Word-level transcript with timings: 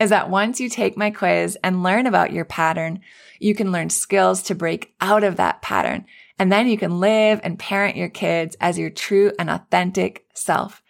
is 0.00 0.10
that 0.10 0.30
once 0.30 0.60
you 0.60 0.68
take 0.68 0.96
my 0.96 1.10
quiz 1.10 1.58
and 1.62 1.82
learn 1.82 2.06
about 2.06 2.32
your 2.32 2.44
pattern, 2.44 3.00
you 3.40 3.54
can 3.54 3.72
learn 3.72 3.90
skills 3.90 4.42
to 4.44 4.54
break 4.54 4.94
out 5.00 5.24
of 5.24 5.36
that 5.36 5.62
pattern. 5.62 6.06
And 6.38 6.52
then 6.52 6.68
you 6.68 6.78
can 6.78 7.00
live 7.00 7.40
and 7.42 7.58
parent 7.58 7.96
your 7.96 8.08
kids 8.08 8.56
as 8.60 8.78
your 8.78 8.90
true 8.90 9.32
and 9.38 9.50
authentic 9.50 10.26
self. 10.34 10.82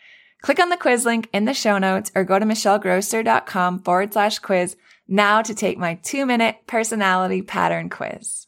Click 0.42 0.60
on 0.60 0.68
the 0.68 0.76
quiz 0.76 1.04
link 1.04 1.28
in 1.32 1.46
the 1.46 1.54
show 1.54 1.78
notes 1.78 2.12
or 2.14 2.24
go 2.24 2.38
to 2.38 2.44
michellegrosser.com 2.44 3.80
forward 3.80 4.12
slash 4.12 4.38
quiz 4.38 4.76
now 5.08 5.42
to 5.42 5.54
take 5.54 5.78
my 5.78 5.94
two 5.94 6.26
minute 6.26 6.56
personality 6.66 7.42
pattern 7.42 7.88
quiz. 7.88 8.46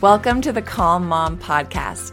Welcome 0.00 0.40
to 0.42 0.52
the 0.52 0.62
Calm 0.62 1.08
Mom 1.08 1.38
Podcast, 1.38 2.12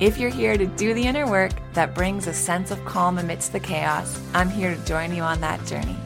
If 0.00 0.18
you're 0.18 0.28
here 0.28 0.58
to 0.58 0.66
do 0.66 0.92
the 0.92 1.06
inner 1.06 1.30
work 1.30 1.52
that 1.74 1.94
brings 1.94 2.26
a 2.26 2.34
sense 2.34 2.72
of 2.72 2.84
calm 2.84 3.18
amidst 3.18 3.52
the 3.52 3.60
chaos, 3.60 4.20
I'm 4.34 4.50
here 4.50 4.74
to 4.74 4.84
join 4.84 5.14
you 5.14 5.22
on 5.22 5.40
that 5.40 5.64
journey. 5.66 5.96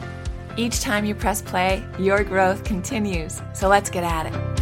Each 0.57 0.79
time 0.79 1.05
you 1.05 1.15
press 1.15 1.41
play, 1.41 1.83
your 1.97 2.23
growth 2.23 2.63
continues. 2.63 3.41
So 3.53 3.67
let's 3.67 3.89
get 3.89 4.03
at 4.03 4.27
it. 4.27 4.59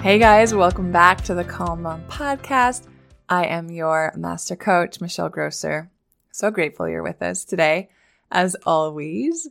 Hey 0.00 0.18
guys, 0.18 0.56
welcome 0.56 0.90
back 0.90 1.22
to 1.22 1.34
the 1.34 1.44
Calm 1.44 1.82
Mom 1.82 2.02
podcast. 2.08 2.88
I 3.28 3.44
am 3.44 3.70
your 3.70 4.12
master 4.16 4.56
coach, 4.56 5.00
Michelle 5.00 5.28
Grosser. 5.28 5.88
So 6.32 6.50
grateful 6.50 6.88
you're 6.88 7.04
with 7.04 7.22
us 7.22 7.44
today, 7.44 7.90
as 8.32 8.56
always. 8.66 9.48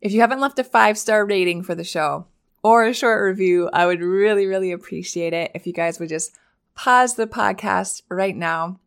If 0.00 0.12
you 0.12 0.22
haven't 0.22 0.40
left 0.40 0.58
a 0.58 0.64
five 0.64 0.96
star 0.96 1.26
rating 1.26 1.62
for 1.62 1.74
the 1.74 1.84
show 1.84 2.24
or 2.62 2.84
a 2.84 2.94
short 2.94 3.22
review, 3.22 3.68
I 3.70 3.84
would 3.84 4.00
really, 4.00 4.46
really 4.46 4.72
appreciate 4.72 5.34
it 5.34 5.50
if 5.54 5.66
you 5.66 5.74
guys 5.74 6.00
would 6.00 6.08
just 6.08 6.34
pause 6.74 7.14
the 7.14 7.26
podcast 7.26 8.02
right 8.08 8.36
now, 8.36 8.78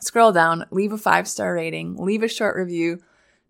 scroll 0.00 0.32
down, 0.32 0.66
leave 0.70 0.92
a 0.92 0.98
five 0.98 1.28
star 1.28 1.54
rating, 1.54 1.96
leave 1.96 2.22
a 2.22 2.28
short 2.28 2.56
review, 2.56 3.00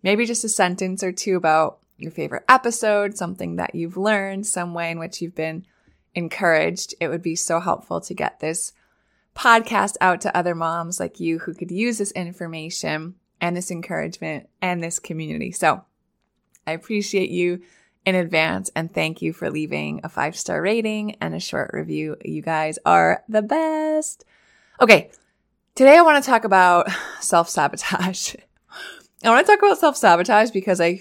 maybe 0.03 0.27
just 0.27 0.45
a 0.45 0.49
sentence 0.49 1.03
or 1.03 1.13
two 1.13 1.37
about 1.37 1.79
your 1.97 2.11
favorite 2.11 2.45
episode, 2.49 3.17
something 3.17 3.57
that 3.57 3.75
you've 3.75 3.97
learned, 3.97 4.47
some 4.47 4.75
way 4.75 4.91
in 4.91 4.99
which 4.99 5.21
you've 5.21 5.35
been 5.35 5.65
encouraged. 6.15 6.95
It 7.01 7.09
would 7.09 7.23
be 7.23 7.37
so 7.37 7.61
helpful 7.61 8.01
to 8.03 8.15
get 8.15 8.41
this 8.41 8.73
podcast 9.35 9.97
out 10.01 10.21
to 10.23 10.37
other 10.37 10.55
moms 10.55 11.01
like 11.01 11.21
you 11.21 11.41
who 11.41 11.55
could 11.55 11.71
use 11.71 11.99
this 11.99 12.13
information 12.13 13.15
and 13.41 13.57
this 13.57 13.71
encouragement 13.71 14.49
and 14.63 14.83
this 14.83 14.99
community. 14.99 15.53
So 15.53 15.85
I 16.67 16.73
appreciate 16.73 17.31
you 17.31 17.63
in 18.05 18.15
advance 18.15 18.71
and 18.77 18.93
thank 18.93 19.23
you 19.23 19.33
for 19.33 19.51
leaving 19.51 20.01
a 20.05 20.09
five 20.09 20.37
star 20.37 20.61
rating 20.61 21.17
and 21.21 21.35
a 21.35 21.41
short 21.41 21.71
review. 21.73 22.17
You 22.25 22.43
guys 22.43 22.79
are 22.85 23.25
the 23.29 23.43
best. 23.43 24.25
Okay. 24.81 25.11
Today 25.75 25.97
I 25.97 26.03
want 26.03 26.23
to 26.23 26.29
talk 26.29 26.45
about 26.45 26.89
self 27.21 27.49
sabotage. 27.49 28.35
I 29.25 29.31
want 29.31 29.47
to 29.47 29.53
talk 29.53 29.61
about 29.61 29.79
self 29.79 29.97
sabotage 29.97 30.51
because 30.51 30.81
I, 30.81 31.01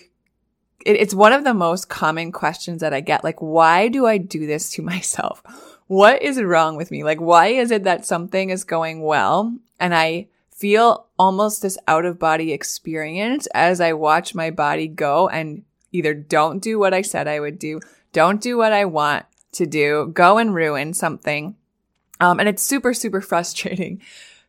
it, 0.86 0.96
it's 0.98 1.14
one 1.14 1.34
of 1.34 1.44
the 1.44 1.54
most 1.54 1.90
common 1.90 2.32
questions 2.32 2.82
that 2.82 2.94
I 2.94 3.02
get. 3.02 3.24
Like, 3.24 3.42
why 3.42 3.90
do 3.90 4.06
I 4.06 4.18
do 4.18 4.48
this 4.48 4.70
to 4.72 4.82
myself? 4.94 5.44
What 5.88 6.22
is 6.22 6.42
wrong 6.42 6.78
with 6.78 6.92
me? 6.92 7.04
Like, 7.04 7.20
why 7.20 7.48
is 7.48 7.70
it 7.70 7.84
that 7.84 8.06
something 8.06 8.50
is 8.50 8.64
going 8.64 9.02
well 9.02 9.56
and 9.80 9.94
I 9.94 10.30
feel 10.50 11.08
almost 11.20 11.62
this 11.62 11.78
out 11.88 12.06
of 12.06 12.18
body 12.18 12.54
experience 12.54 13.48
as 13.54 13.82
I 13.82 13.94
watch 13.94 14.34
my 14.34 14.50
body 14.50 14.88
go 14.88 15.28
and 15.28 15.64
either 15.94 16.14
don't 16.14 16.60
do 16.60 16.78
what 16.78 16.94
I 16.94 17.02
said 17.02 17.28
I 17.28 17.40
would 17.40 17.58
do, 17.58 17.80
don't 18.12 18.42
do 18.42 18.58
what 18.58 18.74
I 18.74 18.86
want 18.86 19.26
to 19.54 19.66
do, 19.66 20.12
go 20.14 20.38
and 20.38 20.54
ruin 20.54 20.94
something. 20.94 21.56
Um, 22.20 22.40
and 22.40 22.50
it's 22.50 22.64
super, 22.64 22.94
super 22.94 23.22
frustrating 23.32 24.02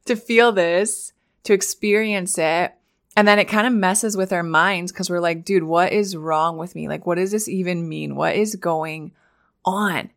to 0.06 0.16
feel 0.16 0.50
this, 0.50 1.12
to 1.44 1.52
experience 1.52 2.36
it. 2.38 2.74
And 3.16 3.28
then 3.28 3.38
it 3.38 3.44
kind 3.44 3.66
of 3.66 3.72
messes 3.72 4.16
with 4.16 4.32
our 4.32 4.42
minds 4.42 4.90
because 4.90 5.08
we're 5.08 5.20
like, 5.20 5.44
dude, 5.44 5.62
what 5.62 5.92
is 5.92 6.16
wrong 6.16 6.58
with 6.58 6.74
me? 6.74 6.88
Like, 6.88 7.06
what 7.06 7.14
does 7.14 7.30
this 7.30 7.48
even 7.48 7.88
mean? 7.88 8.16
What 8.16 8.34
is 8.34 8.56
going 8.56 9.12
on? 9.64 10.10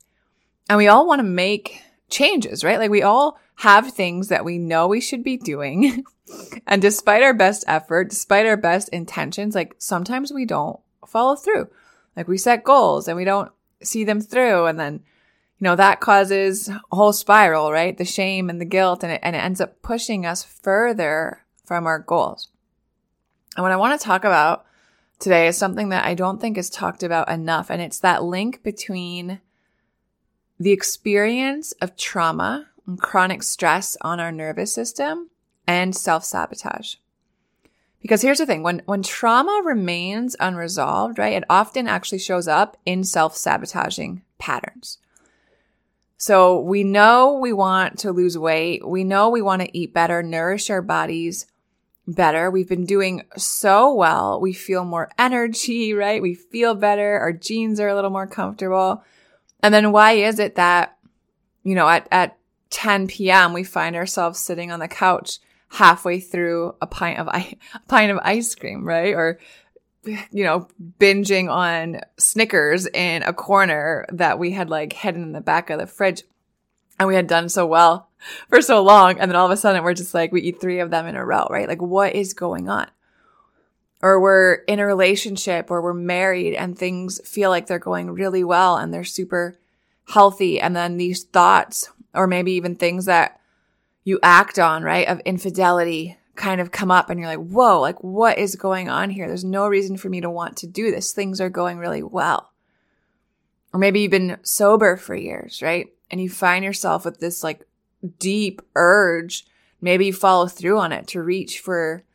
And 0.67 0.77
we 0.77 0.87
all 0.87 1.05
want 1.05 1.19
to 1.19 1.23
make 1.23 1.81
changes, 2.09 2.63
right? 2.63 2.79
Like 2.79 2.89
we 2.89 3.03
all 3.03 3.39
have 3.55 3.91
things 3.91 4.29
that 4.29 4.45
we 4.45 4.57
know 4.57 4.87
we 4.87 5.01
should 5.01 5.23
be 5.23 5.37
doing. 5.37 6.03
and 6.67 6.81
despite 6.81 7.23
our 7.23 7.33
best 7.33 7.63
effort, 7.67 8.09
despite 8.09 8.45
our 8.45 8.57
best 8.57 8.89
intentions, 8.89 9.55
like 9.55 9.75
sometimes 9.77 10.31
we 10.31 10.45
don't 10.45 10.79
follow 11.07 11.35
through. 11.35 11.69
Like 12.15 12.27
we 12.27 12.37
set 12.37 12.63
goals 12.63 13.07
and 13.07 13.15
we 13.15 13.25
don't 13.25 13.51
see 13.81 14.03
them 14.03 14.21
through. 14.21 14.65
And 14.65 14.79
then, 14.79 14.93
you 15.59 15.65
know, 15.65 15.75
that 15.75 15.99
causes 15.99 16.69
a 16.69 16.81
whole 16.91 17.13
spiral, 17.13 17.71
right? 17.71 17.97
The 17.97 18.05
shame 18.05 18.49
and 18.49 18.59
the 18.59 18.65
guilt 18.65 19.03
and 19.03 19.13
it, 19.13 19.19
and 19.23 19.35
it 19.35 19.39
ends 19.39 19.61
up 19.61 19.81
pushing 19.81 20.25
us 20.25 20.43
further 20.43 21.45
from 21.65 21.85
our 21.85 21.99
goals. 21.99 22.49
And 23.55 23.63
what 23.63 23.71
I 23.71 23.77
want 23.77 23.99
to 23.99 24.05
talk 24.05 24.23
about 24.23 24.65
today 25.19 25.47
is 25.47 25.57
something 25.57 25.89
that 25.89 26.05
I 26.05 26.13
don't 26.13 26.39
think 26.39 26.57
is 26.57 26.69
talked 26.69 27.03
about 27.03 27.29
enough. 27.29 27.69
And 27.69 27.81
it's 27.81 27.99
that 27.99 28.23
link 28.23 28.63
between 28.63 29.41
the 30.59 30.71
experience 30.71 31.71
of 31.73 31.95
trauma 31.95 32.69
and 32.85 32.99
chronic 32.99 33.43
stress 33.43 33.97
on 34.01 34.19
our 34.19 34.31
nervous 34.31 34.73
system 34.73 35.29
and 35.67 35.95
self 35.95 36.23
sabotage. 36.23 36.95
Because 38.07 38.21
here's 38.21 38.37
the 38.37 38.45
thing 38.45 38.63
when, 38.63 38.81
when 38.85 39.03
trauma 39.03 39.63
remains 39.65 40.37
unresolved, 40.39 41.19
right, 41.19 41.33
it 41.33 41.43
often 41.49 41.89
actually 41.89 42.19
shows 42.19 42.47
up 42.47 42.77
in 42.85 43.03
self 43.03 43.35
sabotaging 43.35 44.21
patterns. 44.37 44.99
So 46.15 46.61
we 46.61 46.85
know 46.85 47.33
we 47.33 47.51
want 47.51 47.99
to 47.99 48.13
lose 48.13 48.37
weight. 48.37 48.87
We 48.87 49.03
know 49.03 49.29
we 49.29 49.41
want 49.41 49.61
to 49.63 49.77
eat 49.77 49.93
better, 49.93 50.23
nourish 50.23 50.69
our 50.69 50.81
bodies 50.81 51.47
better. 52.07 52.49
We've 52.49 52.69
been 52.69 52.85
doing 52.85 53.23
so 53.35 53.93
well. 53.93 54.39
We 54.39 54.53
feel 54.53 54.85
more 54.85 55.11
energy, 55.19 55.93
right? 55.93 56.21
We 56.21 56.33
feel 56.33 56.75
better. 56.75 57.19
Our 57.19 57.33
jeans 57.33 57.77
are 57.81 57.89
a 57.89 57.95
little 57.95 58.09
more 58.09 58.25
comfortable. 58.25 59.03
And 59.61 59.73
then 59.73 59.91
why 59.91 60.13
is 60.13 60.39
it 60.39 60.55
that, 60.55 60.97
you 61.65 61.75
know, 61.75 61.89
at, 61.89 62.07
at 62.09 62.37
10 62.69 63.07
p.m., 63.07 63.51
we 63.51 63.65
find 63.65 63.97
ourselves 63.97 64.39
sitting 64.39 64.71
on 64.71 64.79
the 64.79 64.87
couch 64.87 65.39
halfway 65.69 66.19
through 66.19 66.75
a 66.81 66.87
pint 66.87 67.19
of, 67.19 67.27
a 67.27 67.57
pint 67.87 68.11
of 68.11 68.19
ice 68.21 68.55
cream, 68.55 68.85
right? 68.85 69.13
Or, 69.13 69.39
you 70.03 70.43
know, 70.43 70.67
binging 70.99 71.49
on 71.49 72.01
Snickers 72.17 72.87
in 72.87 73.23
a 73.23 73.33
corner 73.33 74.05
that 74.09 74.39
we 74.39 74.51
had 74.51 74.69
like 74.69 74.93
hidden 74.93 75.23
in 75.23 75.31
the 75.33 75.41
back 75.41 75.69
of 75.69 75.79
the 75.79 75.87
fridge 75.87 76.23
and 76.99 77.07
we 77.07 77.15
had 77.15 77.27
done 77.27 77.49
so 77.49 77.65
well 77.65 78.09
for 78.49 78.61
so 78.61 78.81
long. 78.81 79.19
And 79.19 79.29
then 79.29 79.35
all 79.35 79.45
of 79.45 79.51
a 79.51 79.57
sudden 79.57 79.83
we're 79.83 79.93
just 79.93 80.13
like, 80.13 80.31
we 80.31 80.41
eat 80.41 80.61
three 80.61 80.79
of 80.79 80.89
them 80.89 81.05
in 81.07 81.15
a 81.15 81.25
row, 81.25 81.47
right? 81.49 81.67
Like 81.67 81.81
what 81.81 82.15
is 82.15 82.33
going 82.33 82.69
on? 82.69 82.87
Or 84.01 84.19
we're 84.19 84.53
in 84.67 84.79
a 84.79 84.85
relationship 84.85 85.71
or 85.71 85.81
we're 85.81 85.93
married 85.93 86.53
and 86.53 86.77
things 86.77 87.19
feel 87.27 87.49
like 87.49 87.65
they're 87.65 87.79
going 87.79 88.11
really 88.11 88.43
well 88.43 88.77
and 88.77 88.93
they're 88.93 89.03
super 89.03 89.57
healthy. 90.07 90.59
And 90.59 90.75
then 90.75 90.97
these 90.97 91.23
thoughts 91.23 91.89
or 92.13 92.27
maybe 92.27 92.53
even 92.53 92.75
things 92.75 93.05
that 93.05 93.36
you 94.07 94.17
act 94.23 94.57
on, 94.57 94.83
right? 94.83 95.05
Of 95.05 95.19
infidelity 95.25 96.17
kind 96.37 96.61
of 96.61 96.71
come 96.71 96.89
up 96.89 97.09
and 97.09 97.19
you're 97.19 97.27
like, 97.27 97.45
whoa, 97.45 97.81
like 97.81 98.01
what 98.01 98.37
is 98.37 98.55
going 98.55 98.87
on 98.87 99.09
here? 99.09 99.27
There's 99.27 99.43
no 99.43 99.67
reason 99.67 99.97
for 99.97 100.07
me 100.07 100.21
to 100.21 100.29
want 100.29 100.55
to 100.57 100.67
do 100.67 100.91
this. 100.91 101.11
Things 101.11 101.41
are 101.41 101.49
going 101.49 101.77
really 101.77 102.01
well. 102.01 102.53
Or 103.73 103.81
maybe 103.81 103.99
you've 103.99 104.11
been 104.11 104.37
sober 104.43 104.95
for 104.95 105.13
years, 105.13 105.61
right? 105.61 105.87
And 106.09 106.21
you 106.21 106.29
find 106.29 106.63
yourself 106.63 107.03
with 107.03 107.19
this 107.19 107.43
like 107.43 107.67
deep 108.17 108.61
urge. 108.75 109.45
Maybe 109.81 110.05
you 110.05 110.13
follow 110.13 110.47
through 110.47 110.79
on 110.79 110.93
it 110.93 111.07
to 111.07 111.21
reach 111.21 111.59
for 111.59 112.05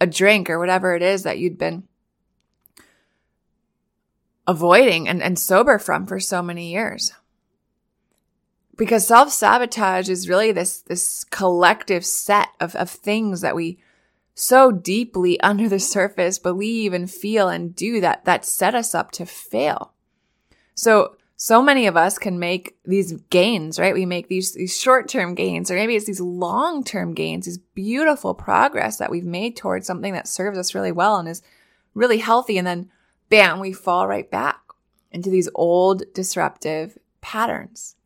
a 0.00 0.06
drink 0.06 0.48
or 0.48 0.60
whatever 0.60 0.94
it 0.94 1.02
is 1.02 1.24
that 1.24 1.40
you'd 1.40 1.58
been 1.58 1.82
avoiding 4.46 5.08
and, 5.08 5.20
and 5.20 5.36
sober 5.36 5.80
from 5.80 6.06
for 6.06 6.20
so 6.20 6.42
many 6.42 6.70
years 6.70 7.12
because 8.80 9.06
self-sabotage 9.06 10.08
is 10.08 10.26
really 10.26 10.52
this 10.52 10.80
this 10.80 11.22
collective 11.24 12.02
set 12.02 12.48
of, 12.60 12.74
of 12.76 12.88
things 12.88 13.42
that 13.42 13.54
we 13.54 13.78
so 14.34 14.72
deeply 14.72 15.38
under 15.42 15.68
the 15.68 15.78
surface 15.78 16.38
believe 16.38 16.94
and 16.94 17.10
feel 17.10 17.50
and 17.50 17.76
do 17.76 18.00
that 18.00 18.24
that 18.24 18.46
set 18.46 18.74
us 18.74 18.94
up 18.94 19.10
to 19.12 19.26
fail. 19.26 19.92
So 20.74 21.16
so 21.36 21.62
many 21.62 21.86
of 21.86 21.96
us 21.96 22.18
can 22.18 22.38
make 22.38 22.78
these 22.86 23.12
gains 23.28 23.78
right? 23.78 23.92
We 23.92 24.06
make 24.06 24.28
these 24.28 24.54
these 24.54 24.80
short-term 24.80 25.34
gains 25.34 25.70
or 25.70 25.74
maybe 25.74 25.94
it's 25.94 26.06
these 26.06 26.18
long-term 26.18 27.12
gains 27.12 27.44
these 27.44 27.58
beautiful 27.58 28.32
progress 28.32 28.96
that 28.96 29.10
we've 29.10 29.26
made 29.26 29.58
towards 29.58 29.86
something 29.86 30.14
that 30.14 30.26
serves 30.26 30.56
us 30.56 30.74
really 30.74 30.92
well 30.92 31.18
and 31.18 31.28
is 31.28 31.42
really 31.92 32.18
healthy 32.18 32.56
and 32.56 32.66
then 32.66 32.90
bam 33.28 33.60
we 33.60 33.74
fall 33.74 34.08
right 34.08 34.30
back 34.30 34.58
into 35.12 35.28
these 35.28 35.50
old 35.54 36.02
disruptive 36.14 36.96
patterns 37.20 37.96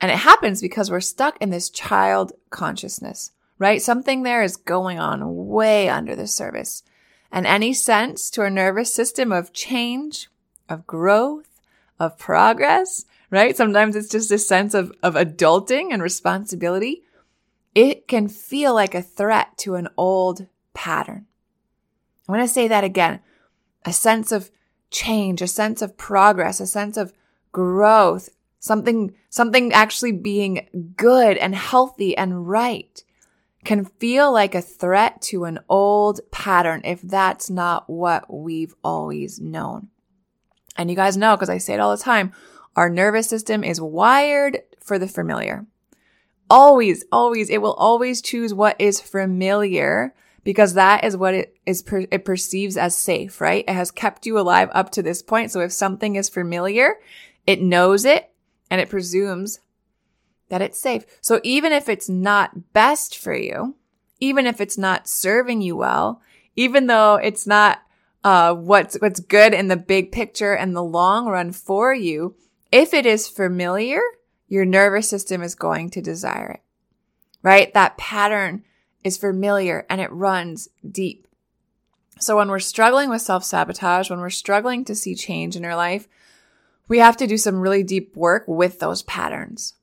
and 0.00 0.10
it 0.10 0.18
happens 0.18 0.60
because 0.60 0.90
we're 0.90 1.00
stuck 1.00 1.36
in 1.40 1.50
this 1.50 1.70
child 1.70 2.32
consciousness, 2.50 3.32
right? 3.58 3.82
Something 3.82 4.22
there 4.22 4.42
is 4.42 4.56
going 4.56 4.98
on 4.98 5.46
way 5.46 5.88
under 5.88 6.14
the 6.14 6.26
surface. 6.26 6.82
And 7.30 7.46
any 7.46 7.74
sense 7.74 8.30
to 8.30 8.42
our 8.42 8.50
nervous 8.50 8.94
system 8.94 9.32
of 9.32 9.52
change, 9.52 10.28
of 10.68 10.86
growth, 10.86 11.60
of 11.98 12.16
progress, 12.16 13.04
right? 13.30 13.56
Sometimes 13.56 13.96
it's 13.96 14.08
just 14.08 14.30
a 14.30 14.38
sense 14.38 14.72
of, 14.72 14.92
of 15.02 15.14
adulting 15.14 15.92
and 15.92 16.02
responsibility. 16.02 17.02
It 17.74 18.08
can 18.08 18.28
feel 18.28 18.74
like 18.74 18.94
a 18.94 19.02
threat 19.02 19.58
to 19.58 19.74
an 19.74 19.88
old 19.96 20.46
pattern. 20.74 21.26
I 22.28 22.32
want 22.32 22.42
to 22.42 22.52
say 22.52 22.68
that 22.68 22.84
again. 22.84 23.20
A 23.84 23.92
sense 23.92 24.32
of 24.32 24.50
change, 24.90 25.42
a 25.42 25.46
sense 25.46 25.82
of 25.82 25.96
progress, 25.98 26.60
a 26.60 26.66
sense 26.66 26.96
of 26.96 27.12
growth, 27.52 28.28
Something, 28.60 29.14
something 29.30 29.72
actually 29.72 30.12
being 30.12 30.92
good 30.96 31.36
and 31.36 31.54
healthy 31.54 32.16
and 32.16 32.48
right 32.48 33.02
can 33.64 33.84
feel 33.84 34.32
like 34.32 34.54
a 34.54 34.62
threat 34.62 35.20
to 35.20 35.44
an 35.44 35.58
old 35.68 36.20
pattern 36.30 36.80
if 36.84 37.02
that's 37.02 37.50
not 37.50 37.88
what 37.88 38.32
we've 38.32 38.74
always 38.82 39.40
known. 39.40 39.88
And 40.76 40.90
you 40.90 40.96
guys 40.96 41.16
know, 41.16 41.36
because 41.36 41.50
I 41.50 41.58
say 41.58 41.74
it 41.74 41.80
all 41.80 41.96
the 41.96 42.02
time, 42.02 42.32
our 42.76 42.88
nervous 42.88 43.28
system 43.28 43.64
is 43.64 43.80
wired 43.80 44.60
for 44.80 44.98
the 44.98 45.08
familiar. 45.08 45.66
Always, 46.48 47.04
always, 47.12 47.50
it 47.50 47.60
will 47.60 47.74
always 47.74 48.22
choose 48.22 48.54
what 48.54 48.80
is 48.80 49.00
familiar 49.00 50.14
because 50.44 50.74
that 50.74 51.04
is 51.04 51.16
what 51.16 51.34
it 51.34 51.56
is, 51.66 51.82
per- 51.82 52.06
it 52.10 52.24
perceives 52.24 52.76
as 52.76 52.96
safe, 52.96 53.40
right? 53.40 53.64
It 53.68 53.74
has 53.74 53.90
kept 53.90 54.24
you 54.24 54.38
alive 54.38 54.70
up 54.72 54.90
to 54.92 55.02
this 55.02 55.20
point. 55.20 55.50
So 55.50 55.60
if 55.60 55.72
something 55.72 56.16
is 56.16 56.28
familiar, 56.28 56.94
it 57.46 57.60
knows 57.60 58.04
it 58.04 58.30
and 58.70 58.80
it 58.80 58.88
presumes 58.88 59.60
that 60.48 60.62
it's 60.62 60.80
safe. 60.80 61.04
So 61.20 61.40
even 61.42 61.72
if 61.72 61.88
it's 61.88 62.08
not 62.08 62.72
best 62.72 63.18
for 63.18 63.34
you, 63.34 63.76
even 64.20 64.46
if 64.46 64.60
it's 64.60 64.78
not 64.78 65.08
serving 65.08 65.60
you 65.60 65.76
well, 65.76 66.20
even 66.56 66.86
though 66.86 67.16
it's 67.16 67.46
not 67.46 67.82
uh, 68.24 68.54
what's 68.54 68.96
what's 68.96 69.20
good 69.20 69.54
in 69.54 69.68
the 69.68 69.76
big 69.76 70.10
picture 70.10 70.54
and 70.54 70.74
the 70.74 70.82
long 70.82 71.26
run 71.26 71.52
for 71.52 71.94
you, 71.94 72.34
if 72.72 72.92
it 72.92 73.06
is 73.06 73.28
familiar, 73.28 74.00
your 74.48 74.64
nervous 74.64 75.08
system 75.08 75.42
is 75.42 75.54
going 75.54 75.90
to 75.90 76.02
desire 76.02 76.50
it. 76.52 76.60
Right? 77.42 77.72
That 77.74 77.96
pattern 77.96 78.64
is 79.04 79.16
familiar 79.16 79.86
and 79.88 80.00
it 80.00 80.12
runs 80.12 80.68
deep. 80.90 81.28
So 82.18 82.36
when 82.36 82.48
we're 82.48 82.58
struggling 82.58 83.10
with 83.10 83.22
self 83.22 83.44
sabotage, 83.44 84.10
when 84.10 84.20
we're 84.20 84.30
struggling 84.30 84.84
to 84.86 84.94
see 84.94 85.14
change 85.14 85.54
in 85.54 85.64
our 85.64 85.76
life, 85.76 86.08
we 86.88 86.98
have 86.98 87.16
to 87.18 87.26
do 87.26 87.36
some 87.36 87.60
really 87.60 87.82
deep 87.82 88.16
work 88.16 88.44
with 88.46 88.80
those 88.80 89.02
patterns. 89.02 89.74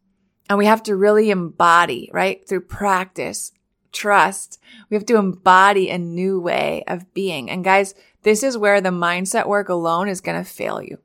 And 0.50 0.58
we 0.58 0.66
have 0.66 0.84
to 0.84 0.96
really 0.96 1.32
embody, 1.32 2.10
right? 2.14 2.48
Through 2.48 2.62
practice, 2.62 3.52
trust. 3.92 4.60
We 4.90 4.96
have 4.96 5.06
to 5.08 5.18
embody 5.18 5.90
a 5.90 5.98
new 5.98 6.40
way 6.40 6.84
of 6.88 7.12
being. 7.14 7.50
And 7.50 7.64
guys, 7.64 7.96
this 8.24 8.44
is 8.44 8.58
where 8.58 8.82
the 8.82 8.90
mindset 8.90 9.48
work 9.48 9.70
alone 9.70 10.08
is 10.08 10.22
going 10.22 10.38
to 10.38 10.50
fail 10.50 10.82
you. 10.82 11.00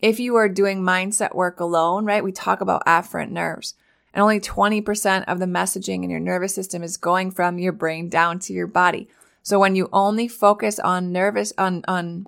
If 0.00 0.20
you 0.20 0.36
are 0.36 0.48
doing 0.48 0.82
mindset 0.82 1.34
work 1.34 1.58
alone, 1.60 2.04
right? 2.04 2.24
We 2.24 2.32
talk 2.32 2.60
about 2.60 2.86
afferent 2.86 3.30
nerves 3.30 3.74
and 4.16 4.22
only 4.22 4.40
20% 4.40 5.24
of 5.26 5.38
the 5.38 5.46
messaging 5.46 6.02
in 6.02 6.08
your 6.08 6.20
nervous 6.20 6.54
system 6.54 6.82
is 6.82 6.96
going 6.96 7.32
from 7.32 7.58
your 7.58 7.72
brain 7.72 8.08
down 8.08 8.38
to 8.40 8.54
your 8.54 8.66
body. 8.66 9.08
So 9.42 9.58
when 9.58 9.76
you 9.76 9.90
only 9.92 10.26
focus 10.26 10.78
on 10.78 11.12
nervous, 11.12 11.52
on, 11.58 11.84
on 11.86 12.26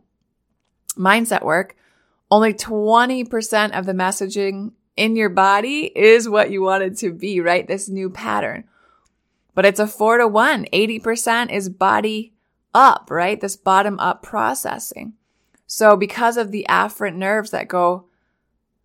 mindset 0.96 1.42
work, 1.42 1.76
only 2.30 2.52
20% 2.52 3.78
of 3.78 3.86
the 3.86 3.92
messaging 3.92 4.72
in 4.96 5.16
your 5.16 5.28
body 5.28 5.92
is 5.96 6.28
what 6.28 6.50
you 6.50 6.62
want 6.62 6.82
it 6.82 6.98
to 6.98 7.12
be, 7.12 7.40
right? 7.40 7.66
This 7.66 7.88
new 7.88 8.10
pattern. 8.10 8.64
But 9.54 9.64
it's 9.64 9.80
a 9.80 9.86
four 9.86 10.18
to 10.18 10.28
one. 10.28 10.66
80% 10.72 11.52
is 11.52 11.68
body 11.68 12.34
up, 12.74 13.08
right? 13.10 13.40
This 13.40 13.56
bottom 13.56 13.98
up 13.98 14.22
processing. 14.22 15.14
So 15.66 15.96
because 15.96 16.36
of 16.36 16.50
the 16.50 16.66
afferent 16.68 17.16
nerves 17.16 17.50
that 17.50 17.68
go 17.68 18.06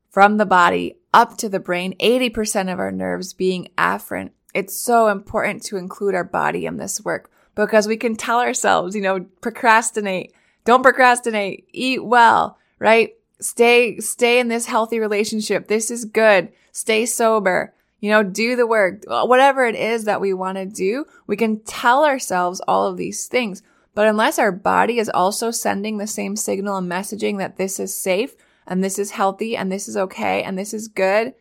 from 0.10 0.38
the 0.38 0.46
body 0.46 0.98
up 1.14 1.38
to 1.38 1.50
the 1.50 1.60
brain, 1.60 1.96
80% 2.00 2.72
of 2.72 2.80
our 2.80 2.92
nerves 2.92 3.34
being 3.34 3.70
afferent, 3.78 4.32
it's 4.54 4.76
so 4.76 5.08
important 5.08 5.64
to 5.64 5.78
include 5.78 6.16
our 6.16 6.24
body 6.24 6.66
in 6.66 6.78
this 6.78 7.04
work 7.04 7.32
because 7.56 7.88
we 7.88 7.98
can 7.98 8.16
tell 8.16 8.40
ourselves, 8.40 8.96
you 8.96 9.02
know, 9.02 9.26
procrastinate, 9.42 10.34
don't 10.66 10.84
procrastinate, 10.84 11.68
eat 11.72 12.04
well, 12.04 12.58
right? 12.80 13.14
Stay, 13.44 13.98
stay 14.00 14.40
in 14.40 14.48
this 14.48 14.66
healthy 14.66 15.00
relationship. 15.00 15.68
This 15.68 15.92
is 15.92 16.06
good. 16.06 16.52
Stay 16.72 17.06
sober. 17.06 17.74
You 18.00 18.10
know, 18.10 18.24
do 18.24 18.56
the 18.56 18.68
work. 18.68 19.04
Whatever 19.08 19.66
it 19.66 19.76
is 19.76 20.06
that 20.06 20.22
we 20.22 20.34
want 20.34 20.58
to 20.58 20.66
do, 20.66 21.06
we 21.28 21.36
can 21.36 21.60
tell 21.62 22.06
ourselves 22.06 22.62
all 22.68 22.88
of 22.88 22.98
these 22.98 23.28
things. 23.28 23.62
But 23.96 24.08
unless 24.08 24.40
our 24.40 24.52
body 24.52 24.98
is 24.98 25.10
also 25.10 25.52
sending 25.52 25.98
the 25.98 26.08
same 26.08 26.36
signal 26.36 26.78
and 26.78 26.92
messaging 26.92 27.38
that 27.38 27.58
this 27.58 27.80
is 27.80 27.96
safe 27.96 28.36
and 28.66 28.84
this 28.84 28.98
is 28.98 29.12
healthy 29.12 29.56
and 29.56 29.72
this 29.72 29.88
is 29.88 29.96
okay 29.96 30.42
and 30.44 30.58
this 30.58 30.74
is 30.74 30.88
good 30.88 31.34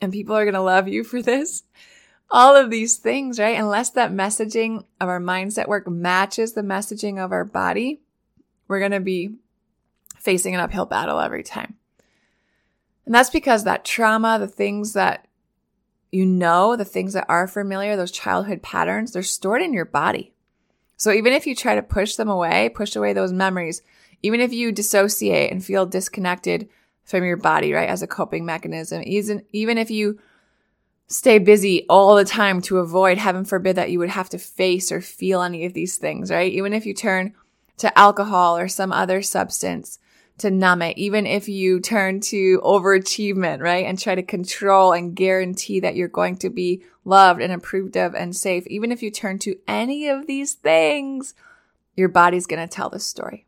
and 0.00 0.12
people 0.12 0.36
are 0.36 0.44
going 0.44 0.54
to 0.54 0.60
love 0.60 0.88
you 0.88 1.04
for 1.04 1.22
this, 1.22 1.62
all 2.30 2.56
of 2.56 2.70
these 2.70 2.96
things, 2.96 3.38
right? 3.38 3.58
Unless 3.58 3.90
that 3.90 4.12
messaging 4.12 4.84
of 5.00 5.08
our 5.08 5.20
mindset 5.20 5.68
work 5.68 5.88
matches 5.88 6.52
the 6.52 6.62
messaging 6.62 7.22
of 7.24 7.32
our 7.32 7.44
body, 7.44 8.00
we're 8.68 8.80
going 8.80 8.90
to 8.92 9.00
be 9.00 9.36
facing 10.26 10.54
an 10.54 10.60
uphill 10.60 10.86
battle 10.86 11.20
every 11.20 11.44
time. 11.44 11.76
And 13.06 13.14
that's 13.14 13.30
because 13.30 13.62
that 13.62 13.84
trauma, 13.84 14.38
the 14.40 14.48
things 14.48 14.92
that 14.94 15.28
you 16.10 16.26
know 16.26 16.74
the 16.76 16.84
things 16.84 17.12
that 17.12 17.26
are 17.28 17.46
familiar, 17.46 17.96
those 17.96 18.10
childhood 18.10 18.60
patterns, 18.60 19.12
they're 19.12 19.22
stored 19.22 19.62
in 19.62 19.72
your 19.72 19.84
body. 19.84 20.32
So 20.96 21.12
even 21.12 21.32
if 21.32 21.46
you 21.46 21.54
try 21.54 21.76
to 21.76 21.82
push 21.82 22.16
them 22.16 22.28
away, 22.28 22.70
push 22.70 22.96
away 22.96 23.12
those 23.12 23.32
memories, 23.32 23.82
even 24.22 24.40
if 24.40 24.52
you 24.52 24.72
dissociate 24.72 25.52
and 25.52 25.64
feel 25.64 25.86
disconnected 25.86 26.68
from 27.04 27.22
your 27.22 27.36
body, 27.36 27.72
right, 27.72 27.88
as 27.88 28.02
a 28.02 28.06
coping 28.08 28.44
mechanism, 28.44 29.02
even, 29.06 29.44
even 29.52 29.78
if 29.78 29.90
you 29.90 30.18
stay 31.06 31.38
busy 31.38 31.86
all 31.88 32.16
the 32.16 32.24
time 32.24 32.60
to 32.62 32.78
avoid, 32.78 33.18
heaven 33.18 33.44
forbid, 33.44 33.76
that 33.76 33.90
you 33.90 34.00
would 34.00 34.08
have 34.08 34.30
to 34.30 34.38
face 34.38 34.90
or 34.90 35.00
feel 35.00 35.42
any 35.42 35.64
of 35.66 35.74
these 35.74 35.98
things, 35.98 36.32
right? 36.32 36.52
Even 36.52 36.72
if 36.72 36.84
you 36.84 36.94
turn 36.94 37.34
to 37.76 37.96
alcohol 37.96 38.56
or 38.56 38.66
some 38.66 38.90
other 38.90 39.22
substance 39.22 40.00
to 40.38 40.50
numb 40.50 40.82
it, 40.82 40.98
even 40.98 41.26
if 41.26 41.48
you 41.48 41.80
turn 41.80 42.20
to 42.20 42.60
overachievement, 42.60 43.60
right? 43.60 43.86
And 43.86 43.98
try 43.98 44.14
to 44.14 44.22
control 44.22 44.92
and 44.92 45.16
guarantee 45.16 45.80
that 45.80 45.96
you're 45.96 46.08
going 46.08 46.36
to 46.38 46.50
be 46.50 46.82
loved 47.04 47.40
and 47.40 47.52
approved 47.52 47.96
of 47.96 48.14
and 48.14 48.36
safe, 48.36 48.66
even 48.66 48.92
if 48.92 49.02
you 49.02 49.10
turn 49.10 49.38
to 49.40 49.56
any 49.66 50.08
of 50.08 50.26
these 50.26 50.52
things, 50.52 51.34
your 51.94 52.08
body's 52.08 52.46
going 52.46 52.66
to 52.66 52.72
tell 52.72 52.90
the 52.90 52.98
story. 52.98 53.46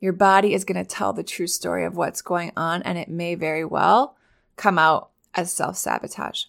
Your 0.00 0.12
body 0.12 0.52
is 0.52 0.64
going 0.64 0.82
to 0.82 0.88
tell 0.88 1.12
the 1.12 1.22
true 1.22 1.46
story 1.46 1.84
of 1.84 1.96
what's 1.96 2.22
going 2.22 2.52
on, 2.56 2.82
and 2.82 2.98
it 2.98 3.08
may 3.08 3.34
very 3.34 3.64
well 3.64 4.16
come 4.56 4.78
out 4.78 5.10
as 5.34 5.52
self 5.52 5.76
sabotage. 5.76 6.44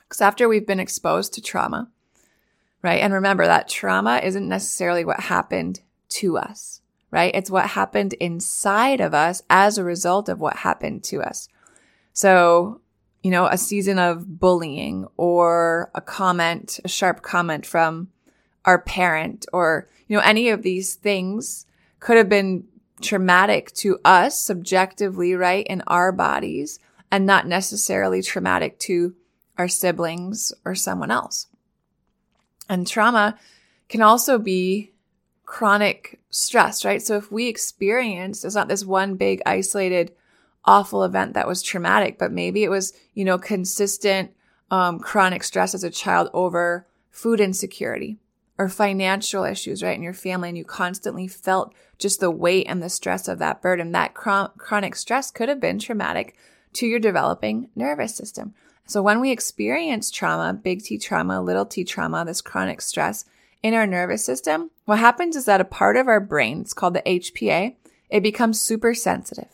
Because 0.00 0.20
after 0.20 0.48
we've 0.48 0.66
been 0.66 0.80
exposed 0.80 1.34
to 1.34 1.42
trauma, 1.42 1.90
right? 2.82 3.00
And 3.00 3.12
remember 3.12 3.46
that 3.46 3.68
trauma 3.68 4.20
isn't 4.22 4.48
necessarily 4.48 5.04
what 5.04 5.20
happened 5.20 5.80
to 6.10 6.38
us, 6.38 6.82
right? 7.10 7.34
It's 7.34 7.50
what 7.50 7.70
happened 7.70 8.12
inside 8.14 9.00
of 9.00 9.14
us 9.14 9.42
as 9.48 9.78
a 9.78 9.84
result 9.84 10.28
of 10.28 10.40
what 10.40 10.56
happened 10.56 11.04
to 11.04 11.22
us. 11.22 11.48
So, 12.12 12.80
you 13.22 13.30
know, 13.30 13.46
a 13.46 13.58
season 13.58 13.98
of 13.98 14.38
bullying 14.40 15.06
or 15.16 15.90
a 15.94 16.00
comment, 16.00 16.80
a 16.84 16.88
sharp 16.88 17.22
comment 17.22 17.66
from 17.66 18.08
our 18.64 18.80
parent 18.80 19.46
or, 19.52 19.88
you 20.08 20.16
know, 20.16 20.22
any 20.22 20.48
of 20.48 20.62
these 20.62 20.94
things 20.94 21.66
could 22.00 22.16
have 22.16 22.28
been 22.28 22.64
traumatic 23.00 23.72
to 23.72 23.98
us 24.04 24.40
subjectively, 24.40 25.34
right? 25.34 25.66
In 25.66 25.82
our 25.86 26.12
bodies 26.12 26.78
and 27.10 27.26
not 27.26 27.46
necessarily 27.46 28.22
traumatic 28.22 28.78
to 28.80 29.14
our 29.58 29.68
siblings 29.68 30.52
or 30.64 30.74
someone 30.74 31.10
else. 31.10 31.46
And 32.68 32.86
trauma 32.86 33.38
can 33.88 34.02
also 34.02 34.38
be 34.38 34.92
chronic 35.46 36.20
stress, 36.28 36.84
right? 36.84 37.00
So 37.00 37.16
if 37.16 37.32
we 37.32 37.46
experience, 37.46 38.44
it's 38.44 38.54
not 38.54 38.68
this 38.68 38.84
one 38.84 39.14
big 39.14 39.40
isolated 39.46 40.12
awful 40.64 41.04
event 41.04 41.34
that 41.34 41.46
was 41.46 41.62
traumatic, 41.62 42.18
but 42.18 42.32
maybe 42.32 42.64
it 42.64 42.68
was, 42.68 42.92
you 43.14 43.24
know, 43.24 43.38
consistent 43.38 44.32
um, 44.70 44.98
chronic 44.98 45.44
stress 45.44 45.74
as 45.74 45.84
a 45.84 45.90
child 45.90 46.28
over 46.34 46.86
food 47.10 47.40
insecurity 47.40 48.18
or 48.58 48.68
financial 48.68 49.44
issues, 49.44 49.82
right, 49.82 49.96
in 49.96 50.02
your 50.02 50.12
family, 50.12 50.48
and 50.48 50.58
you 50.58 50.64
constantly 50.64 51.28
felt 51.28 51.72
just 51.98 52.20
the 52.20 52.30
weight 52.30 52.66
and 52.68 52.82
the 52.82 52.90
stress 52.90 53.28
of 53.28 53.38
that 53.38 53.62
burden. 53.62 53.92
That 53.92 54.14
chron- 54.14 54.50
chronic 54.58 54.96
stress 54.96 55.30
could 55.30 55.48
have 55.48 55.60
been 55.60 55.78
traumatic 55.78 56.34
to 56.74 56.86
your 56.86 56.98
developing 56.98 57.68
nervous 57.76 58.16
system. 58.16 58.54
So 58.86 59.02
when 59.02 59.20
we 59.20 59.30
experience 59.30 60.10
trauma, 60.10 60.52
big 60.52 60.82
T 60.82 60.98
trauma, 60.98 61.40
little 61.40 61.66
t 61.66 61.84
trauma, 61.84 62.24
this 62.24 62.40
chronic 62.40 62.80
stress 62.80 63.24
in 63.62 63.74
our 63.74 63.86
nervous 63.86 64.24
system, 64.24 64.70
what 64.84 64.98
happens 64.98 65.36
is 65.36 65.44
that 65.46 65.60
a 65.60 65.64
part 65.64 65.96
of 65.96 66.08
our 66.08 66.20
brain, 66.20 66.60
it's 66.60 66.74
called 66.74 66.94
the 66.94 67.02
HPA, 67.02 67.74
it 68.10 68.22
becomes 68.22 68.60
super 68.60 68.94
sensitive. 68.94 69.48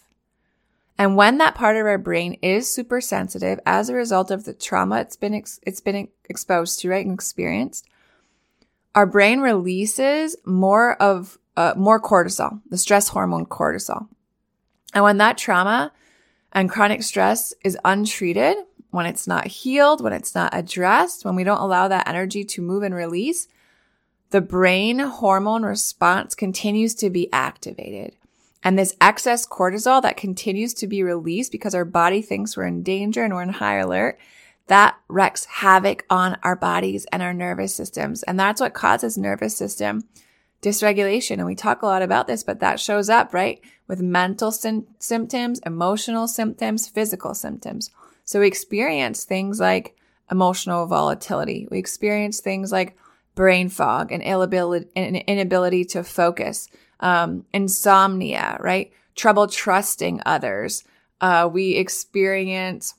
And 0.98 1.16
when 1.16 1.38
that 1.38 1.54
part 1.54 1.76
of 1.76 1.86
our 1.86 1.98
brain 1.98 2.34
is 2.42 2.72
super 2.72 3.00
sensitive 3.00 3.58
as 3.64 3.88
a 3.88 3.94
result 3.94 4.30
of 4.30 4.44
the 4.44 4.52
trauma 4.52 5.00
it's 5.00 5.16
been 5.16 5.34
ex- 5.34 5.58
it's 5.66 5.80
been 5.80 6.08
exposed 6.28 6.80
to, 6.80 6.90
right, 6.90 7.04
and 7.04 7.14
experienced, 7.14 7.88
our 8.94 9.06
brain 9.06 9.40
releases 9.40 10.36
more 10.44 11.00
of 11.02 11.38
uh, 11.56 11.74
more 11.76 12.00
cortisol, 12.00 12.60
the 12.68 12.78
stress 12.78 13.08
hormone 13.08 13.46
cortisol. 13.46 14.08
And 14.94 15.02
when 15.04 15.18
that 15.18 15.38
trauma 15.38 15.92
and 16.52 16.70
chronic 16.70 17.02
stress 17.02 17.54
is 17.64 17.78
untreated, 17.84 18.56
when 18.90 19.06
it's 19.06 19.26
not 19.26 19.46
healed, 19.46 20.02
when 20.02 20.12
it's 20.12 20.34
not 20.34 20.54
addressed, 20.54 21.24
when 21.24 21.34
we 21.34 21.44
don't 21.44 21.60
allow 21.60 21.88
that 21.88 22.06
energy 22.06 22.44
to 22.44 22.62
move 22.62 22.82
and 22.82 22.94
release, 22.94 23.48
the 24.32 24.40
brain 24.40 24.98
hormone 24.98 25.62
response 25.62 26.34
continues 26.34 26.94
to 26.96 27.10
be 27.10 27.30
activated. 27.32 28.16
And 28.64 28.78
this 28.78 28.96
excess 28.98 29.46
cortisol 29.46 30.00
that 30.02 30.16
continues 30.16 30.72
to 30.74 30.86
be 30.86 31.02
released 31.02 31.52
because 31.52 31.74
our 31.74 31.84
body 31.84 32.22
thinks 32.22 32.56
we're 32.56 32.66
in 32.66 32.82
danger 32.82 33.24
and 33.24 33.34
we're 33.34 33.42
in 33.42 33.50
high 33.50 33.76
alert, 33.76 34.18
that 34.68 34.96
wreaks 35.08 35.44
havoc 35.44 36.06
on 36.08 36.38
our 36.42 36.56
bodies 36.56 37.06
and 37.12 37.22
our 37.22 37.34
nervous 37.34 37.74
systems. 37.74 38.22
And 38.22 38.40
that's 38.40 38.60
what 38.60 38.74
causes 38.74 39.18
nervous 39.18 39.56
system 39.56 40.08
dysregulation. 40.62 41.38
And 41.38 41.46
we 41.46 41.56
talk 41.56 41.82
a 41.82 41.86
lot 41.86 42.02
about 42.02 42.28
this, 42.28 42.44
but 42.44 42.60
that 42.60 42.80
shows 42.80 43.10
up, 43.10 43.34
right? 43.34 43.60
With 43.88 44.00
mental 44.00 44.52
sy- 44.52 44.84
symptoms, 45.00 45.60
emotional 45.66 46.28
symptoms, 46.28 46.86
physical 46.86 47.34
symptoms. 47.34 47.90
So 48.24 48.40
we 48.40 48.46
experience 48.46 49.24
things 49.24 49.58
like 49.58 49.96
emotional 50.30 50.86
volatility. 50.86 51.66
We 51.70 51.78
experience 51.78 52.40
things 52.40 52.70
like 52.70 52.96
brain 53.34 53.68
fog 53.68 54.12
and 54.12 54.22
inability, 54.22 54.88
inability 54.94 55.84
to 55.86 56.04
focus, 56.04 56.68
um, 57.00 57.44
insomnia, 57.52 58.56
right? 58.60 58.92
Trouble 59.14 59.46
trusting 59.46 60.20
others. 60.26 60.84
Uh, 61.20 61.48
we 61.52 61.72
experience 61.76 62.94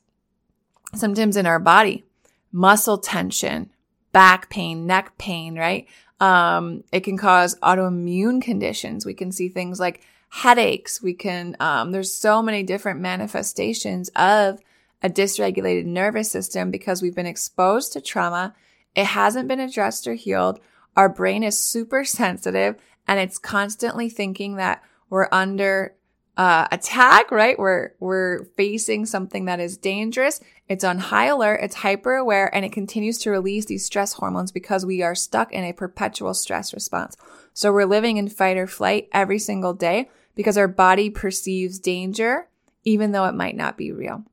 symptoms 0.96 1.38
in 1.38 1.46
our 1.46 1.60
body, 1.60 2.06
muscle 2.52 2.98
tension, 2.98 3.70
back 4.12 4.50
pain, 4.50 4.86
neck 4.86 5.18
pain, 5.18 5.58
right? 5.58 5.88
Um, 6.20 6.84
it 6.92 7.02
can 7.02 7.18
cause 7.18 7.58
autoimmune 7.60 8.42
conditions. 8.42 9.06
We 9.06 9.14
can 9.14 9.32
see 9.32 9.50
things 9.50 9.80
like 9.80 10.02
headaches. 10.30 11.02
We 11.02 11.14
can, 11.14 11.56
um, 11.60 11.92
there's 11.92 12.14
so 12.14 12.42
many 12.42 12.64
different 12.64 13.00
manifestations 13.00 14.10
of 14.16 14.60
a 15.02 15.10
dysregulated 15.10 15.86
nervous 15.86 16.32
system 16.32 16.72
because 16.72 17.02
we've 17.02 17.16
been 17.16 17.26
exposed 17.26 17.92
to 17.94 18.02
trauma. 18.02 18.56
It 18.96 19.06
hasn't 19.06 19.48
been 19.48 19.60
addressed 19.60 20.08
or 20.08 20.14
healed. 20.14 20.60
Our 20.96 21.10
brain 21.10 21.44
is 21.44 21.58
super 21.58 22.04
sensitive 22.06 22.76
and 23.08 23.20
it's 23.20 23.38
constantly 23.38 24.10
thinking 24.10 24.56
that 24.56 24.84
we're 25.10 25.28
under 25.32 25.96
uh, 26.36 26.68
attack, 26.72 27.30
right? 27.30 27.60
We're, 27.60 27.92
we're 28.00 28.46
facing 28.58 29.06
something 29.06 29.46
that 29.46 29.60
is 29.60 29.78
dangerous. 29.78 30.40
It's 30.68 30.84
on 30.84 30.98
high 30.98 31.26
alert. 31.26 31.60
It's 31.62 31.76
hyper 31.76 32.16
aware 32.16 32.54
and 32.56 32.66
it 32.66 32.72
continues 32.72 33.20
to 33.20 33.30
release 33.30 33.66
these 33.66 33.86
stress 33.86 34.14
hormones 34.14 34.52
because 34.52 34.86
we 34.86 35.04
are 35.04 35.14
stuck 35.14 35.52
in 35.52 35.64
a 35.64 35.74
perpetual 35.74 36.34
stress 36.34 36.74
response. 36.74 37.16
So 37.54 37.72
we're 37.72 37.86
living 37.86 38.18
in 38.18 38.30
fight 38.30 38.58
or 38.58 38.66
flight 38.66 39.10
every 39.12 39.38
single 39.38 39.74
day 39.74 40.10
because 40.36 40.58
our 40.58 40.68
body 40.68 41.10
perceives 41.10 41.78
danger, 41.78 42.48
even 42.84 43.12
though 43.12 43.26
it 43.26 43.36
might 43.36 43.56
not 43.56 43.78
be 43.78 43.92
real. 43.92 44.24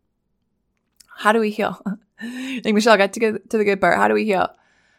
How 1.20 1.32
do 1.32 1.40
we 1.40 1.50
heal? 1.50 1.78
I 2.22 2.60
think 2.62 2.74
Michelle 2.74 2.96
got 2.96 3.12
to 3.12 3.20
get 3.20 3.50
to 3.50 3.58
the 3.58 3.64
good 3.64 3.78
part. 3.78 3.98
How 3.98 4.08
do 4.08 4.14
we 4.14 4.24
heal? 4.24 4.48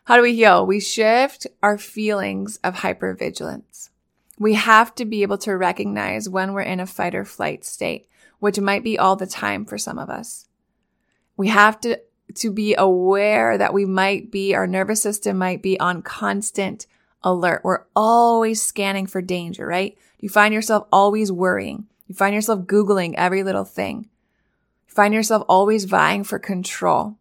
How 0.04 0.18
do 0.18 0.22
we 0.22 0.36
heal? 0.36 0.68
We 0.68 0.80
shift 0.80 1.48
our 1.63 1.80
feelings 1.80 2.60
of 2.63 2.75
hypervigilance. 2.75 3.90
We 4.38 4.54
have 4.54 4.94
to 4.96 5.06
be 5.06 5.24
able 5.24 5.40
to 5.40 5.58
recognize 5.58 6.30
when 6.30 6.54
we're 6.54 6.62
in 6.62 6.80
a 6.80 6.86
fight 6.86 7.16
or 7.16 7.25
flight 7.25 7.66
state, 7.66 8.08
which 8.38 8.60
might 8.60 8.84
be 8.84 9.00
all 9.00 9.16
the 9.16 9.25
time 9.25 9.66
for 9.66 9.80
some 9.80 9.98
of 9.98 10.12
us. 10.12 10.48
We 11.38 11.48
have 11.48 11.82
to, 11.82 12.00
to 12.36 12.51
be 12.51 12.75
aware 12.75 13.58
that 13.58 13.74
we 13.74 13.86
might 13.86 14.30
be, 14.30 14.54
our 14.54 14.68
nervous 14.68 15.01
system 15.01 15.40
might 15.40 15.63
be 15.63 15.80
on 15.80 16.04
constant 16.04 16.86
alert. 17.24 17.62
We're 17.63 17.86
always 17.96 18.62
scanning 18.62 19.08
for 19.08 19.24
danger, 19.24 19.66
right? 19.66 19.98
You 20.20 20.30
find 20.30 20.54
yourself 20.54 20.88
always 20.92 21.32
worrying. 21.32 21.88
You 22.06 22.13
find 22.13 22.36
yourself 22.36 22.68
Googling 22.68 23.16
every 23.18 23.42
little 23.42 23.66
thing 23.66 24.11
find 24.91 25.13
yourself 25.13 25.43
always 25.48 25.86
vying 25.86 26.24
for 26.24 26.38
control, 26.38 27.17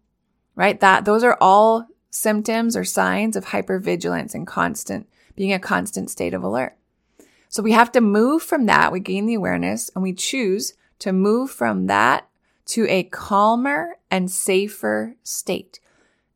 right? 0.57 0.79
That 0.81 1.05
those 1.05 1.23
are 1.23 1.39
all 1.41 1.87
symptoms 2.11 2.77
or 2.77 2.85
signs 2.85 3.37
of 3.37 3.47
hypervigilance 3.47 4.35
and 4.35 4.47
constant 4.47 5.09
being 5.37 5.53
a 5.53 5.59
constant 5.59 6.11
state 6.11 6.35
of 6.35 6.43
alert. 6.43 6.77
So 7.49 7.63
we 7.63 7.73
have 7.73 7.93
to 7.93 8.01
move 8.01 8.43
from 8.43 8.67
that. 8.67 8.93
We 8.93 9.01
gain 9.01 9.27
the 9.27 9.35
awareness 9.35 9.91
and 9.95 10.03
we 10.03 10.13
choose 10.13 10.75
to 10.99 11.13
move 11.13 11.51
from 11.51 11.87
that 11.87 12.29
to 12.67 12.87
a 12.89 13.05
calmer 13.05 13.97
and 14.11 14.31
safer 14.31 15.15
state. 15.23 15.81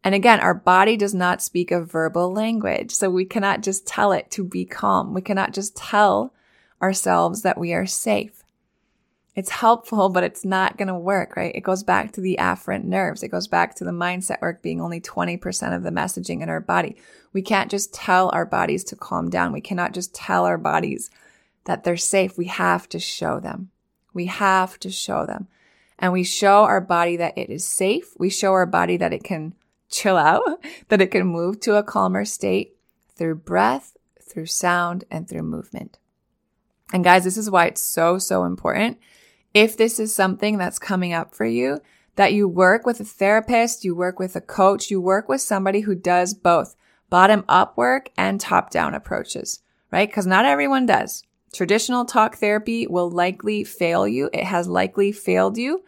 And 0.02 0.14
again, 0.14 0.40
our 0.40 0.54
body 0.54 0.96
does 0.96 1.14
not 1.14 1.42
speak 1.42 1.70
a 1.70 1.84
verbal 1.84 2.32
language. 2.32 2.92
So 2.92 3.10
we 3.10 3.24
cannot 3.24 3.62
just 3.62 3.86
tell 3.86 4.12
it 4.12 4.30
to 4.32 4.44
be 4.44 4.64
calm. 4.64 5.14
We 5.14 5.22
cannot 5.22 5.52
just 5.52 5.76
tell 5.76 6.32
ourselves 6.80 7.42
that 7.42 7.58
we 7.58 7.72
are 7.72 7.86
safe 7.86 8.43
it's 9.34 9.50
helpful, 9.50 10.08
but 10.10 10.24
it's 10.24 10.44
not 10.44 10.76
going 10.76 10.88
to 10.88 10.94
work, 10.94 11.36
right? 11.36 11.54
It 11.54 11.62
goes 11.62 11.82
back 11.82 12.12
to 12.12 12.20
the 12.20 12.36
afferent 12.38 12.84
nerves. 12.84 13.22
It 13.22 13.28
goes 13.28 13.48
back 13.48 13.74
to 13.76 13.84
the 13.84 13.90
mindset 13.90 14.40
work 14.40 14.62
being 14.62 14.80
only 14.80 15.00
20% 15.00 15.76
of 15.76 15.82
the 15.82 15.90
messaging 15.90 16.42
in 16.42 16.48
our 16.48 16.60
body. 16.60 16.96
We 17.32 17.42
can't 17.42 17.70
just 17.70 17.92
tell 17.92 18.30
our 18.32 18.46
bodies 18.46 18.84
to 18.84 18.96
calm 18.96 19.30
down. 19.30 19.52
We 19.52 19.60
cannot 19.60 19.92
just 19.92 20.14
tell 20.14 20.44
our 20.44 20.58
bodies 20.58 21.10
that 21.64 21.84
they're 21.84 21.96
safe. 21.96 22.38
We 22.38 22.46
have 22.46 22.88
to 22.90 22.98
show 22.98 23.40
them. 23.40 23.70
We 24.12 24.26
have 24.26 24.78
to 24.80 24.90
show 24.90 25.26
them. 25.26 25.48
and 25.98 26.12
we 26.12 26.24
show 26.24 26.64
our 26.64 26.80
body 26.80 27.16
that 27.16 27.38
it 27.38 27.50
is 27.50 27.64
safe. 27.64 28.14
We 28.18 28.28
show 28.28 28.52
our 28.52 28.66
body 28.66 28.96
that 28.96 29.12
it 29.12 29.22
can 29.22 29.54
chill 29.88 30.16
out, 30.16 30.42
that 30.88 31.00
it 31.00 31.12
can 31.12 31.26
move 31.26 31.60
to 31.60 31.76
a 31.76 31.84
calmer 31.84 32.24
state 32.24 32.76
through 33.16 33.36
breath, 33.36 33.96
through 34.20 34.46
sound, 34.46 35.04
and 35.10 35.28
through 35.28 35.42
movement. 35.42 35.98
And 36.92 37.04
guys, 37.04 37.24
this 37.24 37.36
is 37.36 37.50
why 37.50 37.66
it's 37.66 37.82
so, 37.82 38.18
so 38.18 38.44
important. 38.44 38.98
If 39.54 39.76
this 39.76 40.00
is 40.00 40.14
something 40.14 40.58
that's 40.58 40.78
coming 40.78 41.12
up 41.12 41.34
for 41.34 41.46
you, 41.46 41.80
that 42.16 42.32
you 42.32 42.46
work 42.46 42.84
with 42.84 43.00
a 43.00 43.04
therapist, 43.04 43.84
you 43.84 43.94
work 43.94 44.18
with 44.18 44.36
a 44.36 44.40
coach, 44.40 44.90
you 44.90 45.00
work 45.00 45.28
with 45.28 45.40
somebody 45.40 45.80
who 45.80 45.94
does 45.94 46.34
both 46.34 46.76
bottom 47.08 47.44
up 47.48 47.76
work 47.76 48.10
and 48.16 48.40
top 48.40 48.70
down 48.70 48.94
approaches, 48.94 49.60
right? 49.90 50.08
Because 50.08 50.26
not 50.26 50.44
everyone 50.44 50.86
does. 50.86 51.22
Traditional 51.52 52.04
talk 52.04 52.36
therapy 52.36 52.86
will 52.86 53.10
likely 53.10 53.62
fail 53.64 54.06
you. 54.08 54.28
It 54.32 54.44
has 54.44 54.66
likely 54.66 55.12
failed 55.12 55.56
you. 55.56 55.84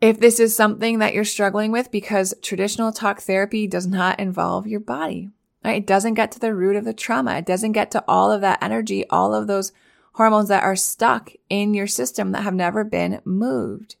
If 0.00 0.20
this 0.20 0.38
is 0.40 0.54
something 0.54 0.98
that 0.98 1.14
you're 1.14 1.24
struggling 1.24 1.72
with 1.72 1.90
because 1.90 2.34
traditional 2.42 2.92
talk 2.92 3.20
therapy 3.20 3.66
does 3.66 3.86
not 3.86 4.20
involve 4.20 4.66
your 4.66 4.80
body, 4.80 5.30
Right? 5.64 5.82
It 5.82 5.86
doesn't 5.86 6.14
get 6.14 6.32
to 6.32 6.40
the 6.40 6.54
root 6.54 6.76
of 6.76 6.84
the 6.84 6.94
trauma. 6.94 7.36
It 7.36 7.46
doesn't 7.46 7.72
get 7.72 7.90
to 7.90 8.02
all 8.08 8.32
of 8.32 8.40
that 8.40 8.62
energy, 8.62 9.06
all 9.10 9.34
of 9.34 9.46
those 9.46 9.72
hormones 10.20 10.50
that 10.50 10.62
are 10.62 10.76
stuck 10.76 11.32
in 11.48 11.72
your 11.72 11.86
system 11.86 12.32
that 12.32 12.42
have 12.42 12.52
never 12.52 12.84
been 12.84 13.22
moved. 13.24 13.96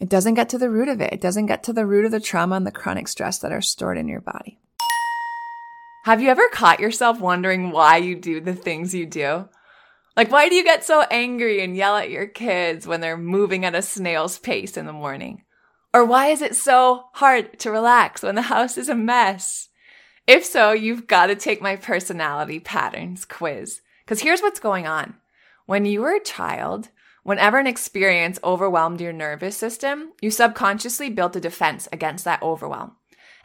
It 0.00 0.08
doesn't 0.08 0.32
get 0.32 0.48
to 0.48 0.56
the 0.56 0.70
root 0.70 0.88
of 0.88 1.02
it. 1.02 1.12
It 1.12 1.20
doesn't 1.20 1.44
get 1.44 1.62
to 1.64 1.74
the 1.74 1.84
root 1.84 2.06
of 2.06 2.10
the 2.10 2.20
trauma 2.20 2.56
and 2.56 2.66
the 2.66 2.72
chronic 2.72 3.06
stress 3.06 3.38
that 3.40 3.52
are 3.52 3.60
stored 3.60 3.98
in 3.98 4.08
your 4.08 4.22
body. 4.22 4.58
Have 6.06 6.22
you 6.22 6.30
ever 6.30 6.48
caught 6.48 6.80
yourself 6.80 7.20
wondering 7.20 7.70
why 7.70 7.98
you 7.98 8.14
do 8.18 8.40
the 8.40 8.54
things 8.54 8.94
you 8.94 9.04
do? 9.04 9.50
Like, 10.16 10.32
why 10.32 10.48
do 10.48 10.54
you 10.54 10.64
get 10.64 10.86
so 10.86 11.02
angry 11.10 11.62
and 11.62 11.76
yell 11.76 11.94
at 11.94 12.08
your 12.08 12.26
kids 12.26 12.86
when 12.86 13.02
they're 13.02 13.18
moving 13.18 13.66
at 13.66 13.74
a 13.74 13.82
snail's 13.82 14.38
pace 14.38 14.78
in 14.78 14.86
the 14.86 14.92
morning? 14.94 15.42
Or 15.92 16.06
why 16.06 16.28
is 16.28 16.40
it 16.40 16.56
so 16.56 17.08
hard 17.12 17.58
to 17.58 17.70
relax 17.70 18.22
when 18.22 18.36
the 18.36 18.40
house 18.40 18.78
is 18.78 18.88
a 18.88 18.94
mess? 18.94 19.68
If 20.26 20.46
so, 20.46 20.72
you've 20.72 21.06
got 21.06 21.26
to 21.26 21.34
take 21.34 21.60
my 21.60 21.76
personality 21.76 22.58
patterns 22.58 23.26
quiz. 23.26 23.82
Because 24.08 24.22
here's 24.22 24.40
what's 24.40 24.58
going 24.58 24.86
on. 24.86 25.16
When 25.66 25.84
you 25.84 26.00
were 26.00 26.14
a 26.14 26.24
child, 26.24 26.88
whenever 27.24 27.58
an 27.58 27.66
experience 27.66 28.38
overwhelmed 28.42 29.02
your 29.02 29.12
nervous 29.12 29.54
system, 29.54 30.12
you 30.22 30.30
subconsciously 30.30 31.10
built 31.10 31.36
a 31.36 31.40
defense 31.40 31.90
against 31.92 32.24
that 32.24 32.42
overwhelm. 32.42 32.92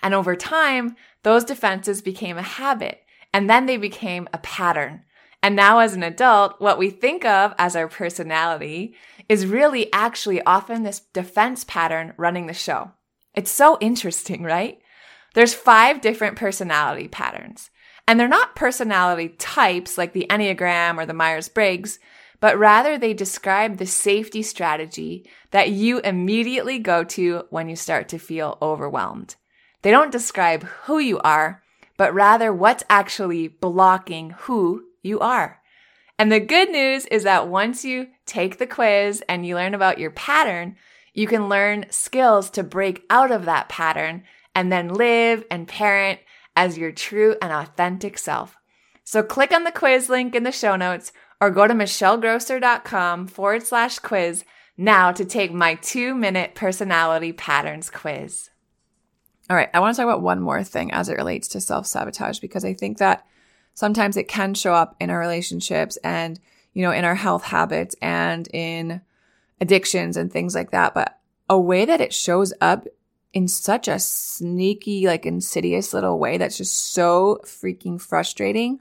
And 0.01 0.13
over 0.13 0.37
time, 0.37 0.95
those 1.23 1.43
defenses 1.43 2.01
became 2.01 2.37
a 2.37 2.43
habit 2.43 3.01
and 3.33 3.49
then 3.49 3.65
they 3.65 3.75
became 3.75 4.29
a 4.31 4.37
pattern. 4.37 5.03
And 5.41 5.53
now 5.53 5.79
as 5.79 5.95
an 5.95 6.03
adult, 6.03 6.61
what 6.61 6.77
we 6.77 6.89
think 6.89 7.25
of 7.25 7.53
as 7.57 7.75
our 7.75 7.89
personality 7.89 8.95
is 9.27 9.45
really 9.45 9.91
actually 9.91 10.41
often 10.45 10.83
this 10.83 11.01
defense 11.01 11.65
pattern 11.65 12.13
running 12.15 12.47
the 12.47 12.53
show. 12.53 12.91
It's 13.35 13.51
so 13.51 13.77
interesting, 13.81 14.43
right? 14.43 14.79
There's 15.33 15.53
five 15.53 15.99
different 15.99 16.37
personality 16.37 17.09
patterns. 17.09 17.69
And 18.07 18.19
they're 18.19 18.27
not 18.27 18.55
personality 18.55 19.29
types 19.29 19.97
like 19.97 20.13
the 20.13 20.27
Enneagram 20.29 20.97
or 20.97 21.05
the 21.05 21.13
Myers 21.13 21.47
Briggs, 21.47 21.99
but 22.39 22.57
rather 22.57 22.97
they 22.97 23.13
describe 23.13 23.77
the 23.77 23.85
safety 23.85 24.43
strategy 24.43 25.25
that 25.51 25.71
you 25.71 25.99
immediately 25.99 26.79
go 26.79 27.03
to 27.05 27.45
when 27.49 27.69
you 27.69 27.75
start 27.75 28.09
to 28.09 28.19
feel 28.19 28.57
overwhelmed. 28.61 29.35
They 29.81 29.91
don't 29.91 30.11
describe 30.11 30.63
who 30.63 30.99
you 30.99 31.19
are, 31.19 31.63
but 31.95 32.13
rather 32.13 32.51
what's 32.53 32.83
actually 32.89 33.47
blocking 33.47 34.31
who 34.31 34.83
you 35.01 35.19
are. 35.19 35.61
And 36.19 36.31
the 36.31 36.39
good 36.39 36.69
news 36.69 37.05
is 37.05 37.23
that 37.23 37.47
once 37.47 37.85
you 37.85 38.07
take 38.25 38.57
the 38.57 38.67
quiz 38.67 39.23
and 39.29 39.45
you 39.45 39.55
learn 39.55 39.73
about 39.73 39.99
your 39.99 40.11
pattern, 40.11 40.75
you 41.13 41.27
can 41.27 41.49
learn 41.49 41.85
skills 41.89 42.49
to 42.51 42.63
break 42.63 43.03
out 43.09 43.31
of 43.31 43.45
that 43.45 43.69
pattern 43.69 44.23
and 44.55 44.71
then 44.71 44.93
live 44.93 45.43
and 45.49 45.67
parent 45.67 46.19
as 46.55 46.77
your 46.77 46.91
true 46.91 47.35
and 47.41 47.51
authentic 47.51 48.17
self. 48.17 48.55
So 49.03 49.21
click 49.21 49.51
on 49.51 49.63
the 49.63 49.71
quiz 49.71 50.09
link 50.09 50.35
in 50.35 50.43
the 50.43 50.51
show 50.51 50.75
notes 50.75 51.11
or 51.41 51.49
go 51.49 51.67
to 51.67 51.73
michellegrosser.com 51.73 53.27
forward 53.27 53.63
slash 53.63 53.99
quiz 53.99 54.45
now 54.77 55.11
to 55.11 55.25
take 55.25 55.51
my 55.51 55.75
two 55.75 56.15
minute 56.15 56.55
personality 56.55 57.31
patterns 57.31 57.89
quiz. 57.89 58.49
All 59.49 59.57
right, 59.57 59.69
I 59.73 59.81
want 59.81 59.95
to 59.95 60.01
talk 60.01 60.09
about 60.09 60.21
one 60.21 60.39
more 60.39 60.63
thing 60.63 60.91
as 60.93 61.09
it 61.09 61.17
relates 61.17 61.49
to 61.49 61.61
self 61.61 61.85
sabotage 61.85 62.39
because 62.39 62.63
I 62.63 62.73
think 62.73 62.97
that 62.99 63.25
sometimes 63.73 64.15
it 64.15 64.27
can 64.27 64.53
show 64.53 64.73
up 64.73 64.95
in 64.99 65.09
our 65.09 65.19
relationships 65.19 65.97
and, 65.97 66.39
you 66.73 66.81
know, 66.81 66.91
in 66.91 67.03
our 67.03 67.15
health 67.15 67.43
habits 67.43 67.95
and 68.01 68.47
in 68.53 69.01
addictions 69.59 70.15
and 70.15 70.31
things 70.31 70.55
like 70.55 70.71
that. 70.71 70.93
But 70.93 71.19
a 71.49 71.59
way 71.59 71.83
that 71.83 71.99
it 71.99 72.13
shows 72.13 72.53
up 72.61 72.87
in 73.33 73.47
such 73.47 73.87
a 73.87 73.99
sneaky, 73.99 75.07
like 75.07 75.25
insidious 75.25 75.93
little 75.93 76.19
way 76.19 76.37
that's 76.37 76.57
just 76.57 76.93
so 76.93 77.41
freaking 77.43 77.99
frustrating 77.99 78.79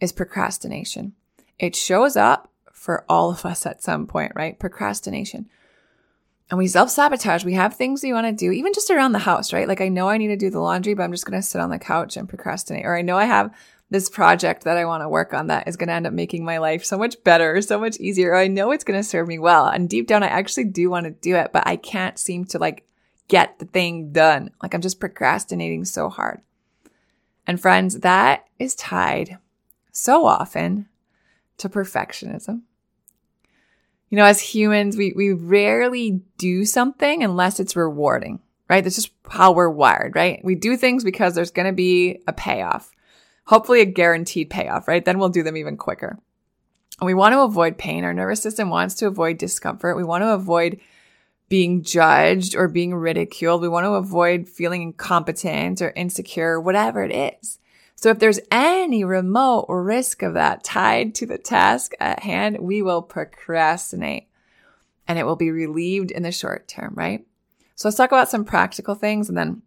is 0.00 0.12
procrastination. 0.12 1.12
It 1.58 1.74
shows 1.74 2.16
up 2.16 2.50
for 2.72 3.04
all 3.08 3.30
of 3.30 3.44
us 3.44 3.66
at 3.66 3.82
some 3.82 4.06
point, 4.06 4.32
right? 4.36 4.58
Procrastination. 4.58 5.48
And 6.48 6.56
we 6.56 6.68
self 6.68 6.90
sabotage. 6.90 7.44
We 7.44 7.54
have 7.54 7.74
things 7.74 8.02
we 8.02 8.12
want 8.12 8.26
to 8.26 8.32
do, 8.32 8.52
even 8.52 8.72
just 8.72 8.90
around 8.90 9.12
the 9.12 9.18
house, 9.18 9.52
right? 9.52 9.68
Like 9.68 9.80
I 9.80 9.88
know 9.88 10.08
I 10.08 10.16
need 10.16 10.28
to 10.28 10.36
do 10.36 10.48
the 10.48 10.60
laundry, 10.60 10.94
but 10.94 11.02
I'm 11.02 11.12
just 11.12 11.26
going 11.26 11.38
to 11.38 11.46
sit 11.46 11.60
on 11.60 11.70
the 11.70 11.78
couch 11.78 12.16
and 12.16 12.28
procrastinate. 12.28 12.86
Or 12.86 12.96
I 12.96 13.02
know 13.02 13.18
I 13.18 13.24
have 13.24 13.52
this 13.90 14.08
project 14.08 14.64
that 14.64 14.76
I 14.76 14.84
want 14.84 15.02
to 15.02 15.08
work 15.08 15.34
on 15.34 15.48
that 15.48 15.66
is 15.66 15.76
going 15.76 15.88
to 15.88 15.94
end 15.94 16.06
up 16.06 16.12
making 16.12 16.44
my 16.44 16.58
life 16.58 16.84
so 16.84 16.96
much 16.96 17.22
better, 17.24 17.60
so 17.60 17.78
much 17.78 17.98
easier. 17.98 18.30
Or 18.30 18.36
I 18.36 18.46
know 18.46 18.70
it's 18.70 18.84
going 18.84 18.98
to 18.98 19.04
serve 19.04 19.28
me 19.28 19.38
well. 19.38 19.66
And 19.66 19.90
deep 19.90 20.06
down, 20.06 20.22
I 20.22 20.28
actually 20.28 20.64
do 20.64 20.88
want 20.88 21.04
to 21.04 21.10
do 21.10 21.36
it, 21.36 21.50
but 21.52 21.66
I 21.66 21.76
can't 21.76 22.18
seem 22.18 22.44
to 22.46 22.58
like 22.58 22.84
get 23.28 23.58
the 23.58 23.66
thing 23.66 24.12
done. 24.12 24.50
Like 24.62 24.74
I'm 24.74 24.80
just 24.80 25.00
procrastinating 25.00 25.84
so 25.84 26.08
hard. 26.08 26.40
And 27.46 27.60
friends, 27.60 28.00
that 28.00 28.46
is 28.58 28.74
tied 28.74 29.38
so 29.92 30.26
often 30.26 30.88
to 31.58 31.68
perfectionism. 31.68 32.62
You 34.10 34.16
know, 34.16 34.24
as 34.24 34.40
humans, 34.40 34.96
we, 34.96 35.12
we 35.14 35.32
rarely 35.32 36.22
do 36.38 36.64
something 36.64 37.22
unless 37.22 37.60
it's 37.60 37.76
rewarding, 37.76 38.40
right? 38.68 38.82
That's 38.82 38.96
just 38.96 39.12
how 39.28 39.52
we're 39.52 39.68
wired, 39.68 40.14
right? 40.14 40.40
We 40.42 40.54
do 40.54 40.76
things 40.76 41.04
because 41.04 41.34
there's 41.34 41.50
going 41.50 41.66
to 41.66 41.74
be 41.74 42.22
a 42.26 42.32
payoff, 42.32 42.90
hopefully 43.46 43.82
a 43.82 43.86
guaranteed 43.86 44.48
payoff, 44.48 44.88
right? 44.88 45.04
Then 45.04 45.18
we'll 45.18 45.28
do 45.28 45.42
them 45.42 45.56
even 45.56 45.76
quicker. 45.76 46.18
And 47.00 47.06
we 47.06 47.14
want 47.14 47.34
to 47.34 47.42
avoid 47.42 47.78
pain. 47.78 48.04
Our 48.04 48.14
nervous 48.14 48.42
system 48.42 48.70
wants 48.70 48.94
to 48.96 49.06
avoid 49.06 49.38
discomfort. 49.38 49.96
We 49.96 50.04
want 50.04 50.22
to 50.22 50.32
avoid 50.32 50.80
being 51.48 51.82
judged 51.82 52.54
or 52.54 52.68
being 52.68 52.94
ridiculed. 52.94 53.62
We 53.62 53.68
want 53.68 53.84
to 53.84 53.94
avoid 53.94 54.48
feeling 54.48 54.82
incompetent 54.82 55.80
or 55.80 55.90
insecure, 55.90 56.60
whatever 56.60 57.02
it 57.02 57.36
is. 57.42 57.58
So 57.94 58.10
if 58.10 58.18
there's 58.18 58.40
any 58.52 59.02
remote 59.02 59.66
risk 59.68 60.22
of 60.22 60.34
that 60.34 60.62
tied 60.62 61.14
to 61.16 61.26
the 61.26 61.38
task 61.38 61.92
at 61.98 62.20
hand, 62.20 62.58
we 62.60 62.82
will 62.82 63.02
procrastinate 63.02 64.28
and 65.08 65.18
it 65.18 65.24
will 65.24 65.36
be 65.36 65.50
relieved 65.50 66.10
in 66.10 66.22
the 66.22 66.30
short 66.30 66.68
term, 66.68 66.94
right? 66.94 67.26
So 67.74 67.88
let's 67.88 67.96
talk 67.96 68.12
about 68.12 68.28
some 68.28 68.44
practical 68.44 68.94
things 68.94 69.28
and 69.28 69.36
then 69.36 69.62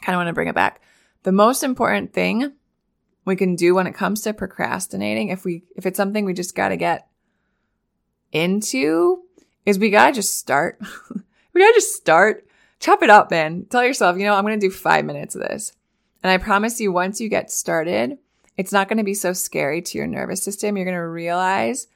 kind 0.00 0.14
of 0.14 0.20
want 0.20 0.28
to 0.28 0.32
bring 0.32 0.48
it 0.48 0.54
back. 0.54 0.80
The 1.24 1.32
most 1.32 1.62
important 1.62 2.12
thing 2.12 2.52
we 3.24 3.36
can 3.36 3.56
do 3.56 3.74
when 3.74 3.86
it 3.86 3.94
comes 3.94 4.20
to 4.22 4.32
procrastinating, 4.32 5.30
if 5.30 5.44
we, 5.44 5.64
if 5.76 5.86
it's 5.86 5.96
something 5.96 6.24
we 6.24 6.34
just 6.34 6.54
got 6.54 6.68
to 6.68 6.76
get 6.76 7.08
into 8.32 9.23
is 9.66 9.78
we 9.78 9.90
gotta 9.90 10.12
just 10.12 10.38
start. 10.38 10.80
we 11.52 11.60
gotta 11.60 11.74
just 11.74 11.94
start. 11.94 12.46
Chop 12.80 13.02
it 13.02 13.10
up, 13.10 13.30
man. 13.30 13.66
Tell 13.70 13.84
yourself, 13.84 14.18
you 14.18 14.24
know, 14.24 14.34
I'm 14.34 14.44
gonna 14.44 14.58
do 14.58 14.70
five 14.70 15.04
minutes 15.04 15.34
of 15.34 15.42
this. 15.42 15.72
And 16.22 16.30
I 16.30 16.38
promise 16.38 16.80
you, 16.80 16.92
once 16.92 17.20
you 17.20 17.28
get 17.28 17.50
started, 17.50 18.18
it's 18.56 18.72
not 18.72 18.88
gonna 18.88 19.04
be 19.04 19.14
so 19.14 19.32
scary 19.32 19.82
to 19.82 19.98
your 19.98 20.06
nervous 20.06 20.42
system. 20.42 20.76
You're 20.76 20.86
gonna 20.86 21.08
realize 21.08 21.86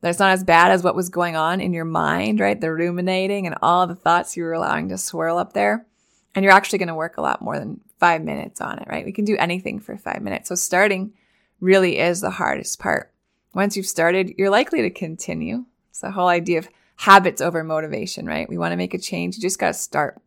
that 0.00 0.10
it's 0.10 0.18
not 0.18 0.32
as 0.32 0.44
bad 0.44 0.70
as 0.70 0.82
what 0.82 0.94
was 0.94 1.08
going 1.08 1.36
on 1.36 1.60
in 1.60 1.72
your 1.72 1.86
mind, 1.86 2.40
right? 2.40 2.60
The 2.60 2.72
ruminating 2.72 3.46
and 3.46 3.56
all 3.62 3.86
the 3.86 3.94
thoughts 3.94 4.36
you 4.36 4.44
were 4.44 4.52
allowing 4.52 4.88
to 4.90 4.98
swirl 4.98 5.38
up 5.38 5.54
there. 5.54 5.86
And 6.34 6.42
you're 6.42 6.52
actually 6.52 6.78
gonna 6.78 6.94
work 6.94 7.16
a 7.16 7.22
lot 7.22 7.40
more 7.40 7.58
than 7.58 7.80
five 7.98 8.22
minutes 8.22 8.60
on 8.60 8.78
it, 8.78 8.88
right? 8.88 9.04
We 9.04 9.12
can 9.12 9.24
do 9.24 9.36
anything 9.38 9.80
for 9.80 9.96
five 9.96 10.20
minutes. 10.20 10.48
So 10.48 10.56
starting 10.56 11.14
really 11.60 11.98
is 11.98 12.20
the 12.20 12.30
hardest 12.30 12.78
part. 12.78 13.12
Once 13.54 13.76
you've 13.76 13.86
started, 13.86 14.34
you're 14.36 14.50
likely 14.50 14.82
to 14.82 14.90
continue. 14.90 15.64
It's 15.90 16.00
the 16.00 16.10
whole 16.10 16.28
idea 16.28 16.58
of 16.58 16.68
habits 16.96 17.40
over 17.40 17.64
motivation, 17.64 18.26
right? 18.26 18.48
We 18.48 18.58
want 18.58 18.72
to 18.72 18.76
make 18.76 18.94
a 18.94 18.98
change. 18.98 19.36
You 19.36 19.42
just 19.42 19.58
got 19.58 19.68
to 19.68 19.74
start. 19.74 20.20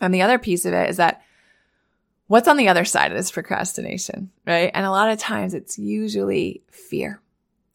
And 0.00 0.14
the 0.14 0.22
other 0.22 0.38
piece 0.38 0.64
of 0.64 0.72
it 0.72 0.90
is 0.90 0.98
that 0.98 1.22
what's 2.26 2.48
on 2.48 2.56
the 2.56 2.68
other 2.68 2.84
side 2.84 3.10
of 3.10 3.16
this 3.16 3.30
procrastination, 3.30 4.30
right? 4.46 4.70
And 4.74 4.86
a 4.86 4.90
lot 4.90 5.10
of 5.10 5.18
times 5.18 5.54
it's 5.54 5.78
usually 5.78 6.62
fear. 6.70 7.20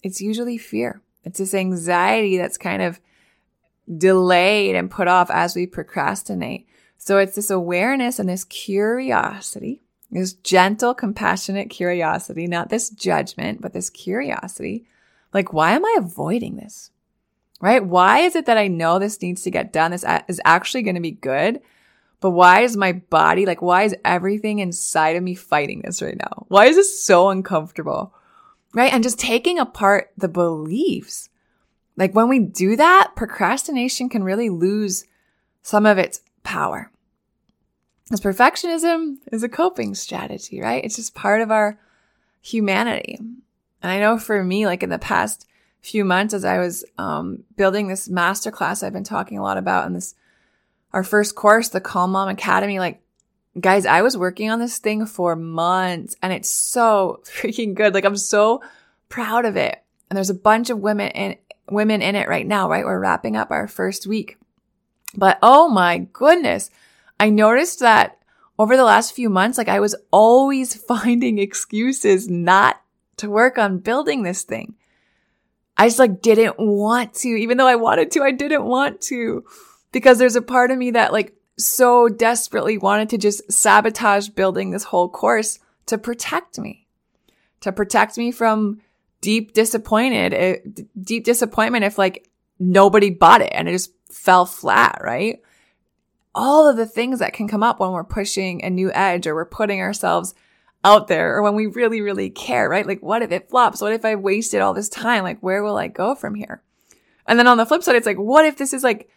It's 0.04 0.22
usually 0.22 0.58
fear. 0.58 1.02
It's 1.24 1.40
this 1.40 1.54
anxiety 1.54 2.38
that's 2.38 2.58
kind 2.58 2.82
of 2.82 3.00
delayed 3.98 4.76
and 4.76 4.92
put 4.92 5.08
off 5.08 5.30
as 5.30 5.56
we 5.56 5.66
procrastinate. 5.66 6.68
So 6.98 7.18
it's 7.18 7.36
this 7.36 7.50
awareness 7.50 8.20
and 8.20 8.30
this 8.30 8.46
curiosity, 8.46 9.82
this 10.12 10.34
gentle, 10.34 10.94
compassionate 10.94 11.70
curiosity, 11.70 12.48
not 12.48 12.70
this 12.70 12.90
judgment, 12.90 13.62
but 13.62 13.74
this 13.74 13.90
curiosity. 13.90 14.86
Like, 15.34 15.52
why 15.52 15.72
am 15.72 15.84
I 15.84 15.96
avoiding 15.98 16.56
this? 16.56 16.92
Right? 17.64 17.86
Why 17.86 18.20
is 18.20 18.36
it 18.36 18.48
that 18.48 18.58
I 18.58 18.68
know 18.68 19.00
this 19.00 19.22
needs 19.22 19.44
to 19.44 19.50
get 19.50 19.72
done? 19.72 19.92
This 19.92 20.04
is 20.28 20.42
actually 20.44 20.82
going 20.82 20.96
to 20.96 21.02
be 21.02 21.12
good. 21.12 21.62
But 22.20 22.32
why 22.32 22.60
is 22.60 22.76
my 22.76 22.92
body, 22.92 23.46
like, 23.46 23.62
why 23.62 23.84
is 23.84 23.96
everything 24.04 24.60
inside 24.60 25.16
of 25.16 25.24
me 25.24 25.34
fighting 25.34 25.82
this 25.82 26.02
right 26.02 26.18
now? 26.18 26.46
Why 26.50 26.66
is 26.66 26.76
this 26.76 27.02
so 27.02 27.30
uncomfortable? 27.30 28.14
Right? 28.74 28.92
And 28.92 29.02
just 29.02 29.18
taking 29.18 29.60
apart 29.60 30.12
the 30.18 30.28
beliefs. 30.28 31.30
Like 31.96 32.14
when 32.14 32.28
we 32.28 32.40
do 32.40 32.76
that, 32.76 33.14
procrastination 33.16 34.10
can 34.10 34.26
really 34.26 34.50
lose 34.50 35.06
some 35.62 35.86
of 35.86 35.98
its 35.98 36.20
power. 36.44 36.92
Because 38.04 38.20
perfectionism 38.20 39.20
is 39.32 39.42
a 39.42 39.48
coping 39.48 39.96
strategy, 39.96 40.60
right? 40.60 40.84
It's 40.84 40.98
just 40.98 41.16
part 41.16 41.40
of 41.40 41.50
our 41.50 41.80
humanity. 42.42 43.18
And 43.20 43.40
I 43.92 44.00
know 44.00 44.18
for 44.18 44.44
me, 44.44 44.66
like 44.66 44.84
in 44.84 44.90
the 44.90 45.00
past 45.00 45.48
few 45.84 46.06
months, 46.06 46.34
as 46.34 46.46
I 46.46 46.58
was 46.60 46.86
um, 46.98 47.44
building 47.58 47.88
this 47.88 48.08
masterclass 48.08 48.84
I've 48.84 48.94
been 48.94 49.04
talking 49.04 49.38
a 49.38 49.44
lot 49.44 49.58
about 49.58 49.86
in 49.86 49.94
this, 49.94 50.16
our 50.94 51.04
first 51.04 51.36
course, 51.36 51.70
the 51.70 51.82
Calm 51.82 52.12
Mom 52.12 52.30
Academy, 52.30 52.80
like 52.80 53.02
guys, 53.60 53.86
I 53.86 54.02
was 54.02 54.18
working 54.18 54.50
on 54.50 54.60
this 54.60 54.80
thing 54.80 55.06
for 55.06 55.36
months 55.36 56.16
and 56.22 56.34
it's 56.34 56.50
so 56.50 57.22
freaking 57.26 57.76
good. 57.76 57.94
Like 57.94 58.06
I'm 58.06 58.18
so 58.18 58.64
proud 59.10 59.46
of 59.46 59.58
it. 59.58 59.84
And 60.10 60.18
there's 60.18 60.30
a 60.30 60.36
bunch 60.36 60.70
of 60.70 60.80
women 60.80 61.10
in, 61.12 61.36
women 61.70 62.02
in 62.02 62.16
it 62.16 62.28
right 62.28 62.48
now, 62.48 62.70
right? 62.70 62.86
We're 62.86 63.00
wrapping 63.00 63.36
up 63.36 63.52
our 63.52 63.68
first 63.68 64.08
week. 64.08 64.38
But 65.16 65.38
oh 65.42 65.68
my 65.68 66.00
goodness, 66.14 66.72
I 67.20 67.30
noticed 67.30 67.80
that 67.82 68.18
over 68.58 68.78
the 68.78 68.84
last 68.84 69.14
few 69.14 69.30
months, 69.30 69.58
like 69.58 69.68
I 69.68 69.80
was 69.80 69.96
always 70.12 70.76
finding 70.88 71.40
excuses 71.40 72.30
not 72.30 72.82
to 73.18 73.30
work 73.30 73.58
on 73.58 73.80
building 73.80 74.24
this 74.24 74.44
thing. 74.44 74.76
I 75.78 75.88
just 75.88 76.00
like 76.00 76.22
didn't 76.22 76.56
want 76.60 77.14
to, 77.16 77.30
even 77.30 77.58
though 77.58 77.68
I 77.68 77.76
wanted 77.76 78.12
to, 78.12 78.24
I 78.24 78.32
didn't 78.32 78.64
want 78.66 79.02
to. 79.02 79.44
Because 79.92 80.18
there's 80.18 80.36
a 80.36 80.42
part 80.42 80.72
of 80.72 80.78
me 80.78 80.92
that 80.92 81.14
like 81.14 81.34
so 81.58 82.10
desperately 82.10 82.78
wanted 82.78 83.10
to 83.10 83.18
just 83.18 83.52
sabotage 83.52 84.30
building 84.30 84.72
this 84.72 84.84
whole 84.84 85.10
course 85.10 85.60
to 85.86 85.98
protect 85.98 86.60
me, 86.60 86.88
to 87.62 87.72
protect 87.72 88.18
me 88.18 88.32
from 88.32 88.82
deep 89.22 89.54
disappointed, 89.54 90.34
eh, 90.34 90.58
deep 91.02 91.24
disappointment 91.24 91.86
if 91.86 91.98
like 91.98 92.30
nobody 92.60 93.10
bought 93.10 93.42
it 93.42 93.52
and 93.54 93.68
it 93.68 93.72
just 93.72 93.92
fell 94.12 94.46
flat, 94.46 95.00
right? 95.04 95.42
All 96.36 96.68
of 96.68 96.78
the 96.78 96.86
things 96.86 97.20
that 97.20 97.34
can 97.34 97.48
come 97.48 97.64
up 97.64 97.80
when 97.80 97.92
we're 97.92 98.04
pushing 98.04 98.64
a 98.64 98.70
new 98.70 98.92
edge 98.92 99.28
or 99.28 99.36
we're 99.36 99.46
putting 99.46 99.80
ourselves 99.80 100.34
out 100.84 101.08
there 101.08 101.36
or 101.36 101.42
when 101.42 101.56
we 101.56 101.68
really, 101.68 102.02
really 102.02 102.30
care, 102.30 102.68
right? 102.68 102.86
Like, 102.86 103.02
what 103.02 103.22
if 103.22 103.32
it 103.32 103.50
flops? 103.50 103.82
What 103.82 103.94
if 103.94 104.04
I 104.04 104.16
wasted 104.16 104.62
all 104.62 104.74
this 104.74 104.90
time? 104.90 105.24
Like, 105.24 105.40
where 105.40 105.64
will 105.64 105.78
I 105.78 105.88
go 105.88 106.14
from 106.16 106.36
here? 106.36 106.62
And 107.26 107.40
then 107.40 107.48
on 107.48 107.58
the 107.58 107.66
flip 107.66 107.84
side, 107.84 107.96
it's 107.96 108.06
like, 108.06 108.18
what 108.18 108.46
if 108.46 108.58
this 108.58 108.74
is 108.74 108.84
like 108.84 109.10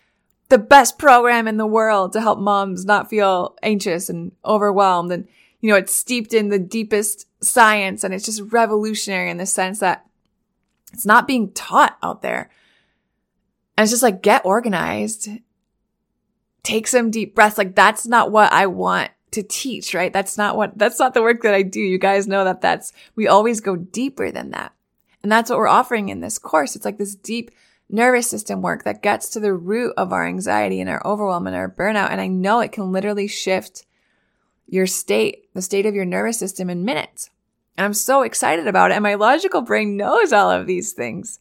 the 0.48 0.59
best 0.59 0.96
program 0.98 1.48
in 1.48 1.57
the 1.57 1.66
world 1.66 2.12
to 2.12 2.20
help 2.20 2.38
moms 2.38 2.85
not 2.85 3.11
feel 3.11 3.57
anxious 3.62 4.09
and 4.09 4.33
overwhelmed? 4.44 5.11
And, 5.11 5.26
you 5.61 5.70
know, 5.70 5.76
it's 5.76 5.94
steeped 5.94 6.33
in 6.33 6.48
the 6.48 6.59
deepest 6.59 7.26
science 7.42 8.05
and 8.05 8.14
it's 8.14 8.26
just 8.26 8.52
revolutionary 8.52 9.31
in 9.31 9.38
the 9.38 9.46
sense 9.46 9.81
that 9.81 10.07
it's 10.92 11.07
not 11.07 11.26
being 11.26 11.52
taught 11.52 11.98
out 12.02 12.22
there. 12.22 12.48
And 13.76 13.85
it's 13.85 13.90
just 13.90 14.05
like, 14.05 14.22
get 14.22 14.46
organized, 14.46 15.29
take 16.62 16.87
some 16.87 17.11
deep 17.11 17.35
breaths. 17.35 17.59
Like, 17.59 17.74
that's 17.74 18.07
not 18.07 18.31
what 18.31 18.52
I 18.52 18.68
want 18.68 19.11
to 19.33 19.43
teach, 19.43 19.95
right? 19.95 20.12
That's 20.12 20.39
not 20.39 20.57
what, 20.57 20.79
that's 20.79 20.99
not 20.99 21.15
the 21.15 21.23
work 21.23 21.43
that 21.43 21.55
I 21.55 21.62
do. 21.62 21.81
You 21.81 21.99
guys 21.99 22.27
know 22.27 22.45
that 22.45 22.61
that's, 22.61 22.93
we 23.15 23.29
always 23.29 23.61
go 23.61 23.77
deeper 23.77 24.31
than 24.31 24.51
that. 24.51 24.73
And 25.23 25.31
that's 25.33 25.51
what 25.51 25.59
we're 25.59 25.69
offering 25.69 26.09
in 26.09 26.21
this 26.21 26.39
course. 26.39 26.77
It's 26.77 26.85
like 26.85 26.99
this 26.99 27.15
deep 27.15 27.51
nervous 27.89 28.29
system 28.29 28.62
work 28.62 28.85
that 28.85 29.03
gets 29.03 29.29
to 29.31 29.41
the 29.41 29.53
root 29.53 29.93
of 29.97 30.12
our 30.12 30.27
anxiety 30.27 30.81
and 30.81 30.91
our 30.91 31.05
overwhelm 31.07 31.47
and 31.47 31.57
our 31.57 31.71
burnout. 31.71 32.11
And 32.11 32.21
I 32.21 32.27
know 32.27 32.61
it 32.61 32.73
can 32.73 32.93
literally 32.93 33.29
shift 33.29 33.85
your 34.69 34.87
state, 34.87 35.53
the 35.55 35.62
state 35.62 35.87
of 35.87 35.95
your 35.95 36.05
nervous 36.05 36.39
system 36.39 36.71
in 36.71 36.85
minutes. 36.85 37.31
And 37.77 37.85
I'm 37.85 37.95
so 37.95 38.23
excited 38.23 38.67
about 38.67 38.91
it. 38.91 38.95
And 38.95 39.03
my 39.03 39.15
logical 39.15 39.62
brain 39.62 39.97
knows 39.97 40.33
all 40.33 40.51
of 40.51 40.67
these 40.67 40.93
things. 40.93 41.39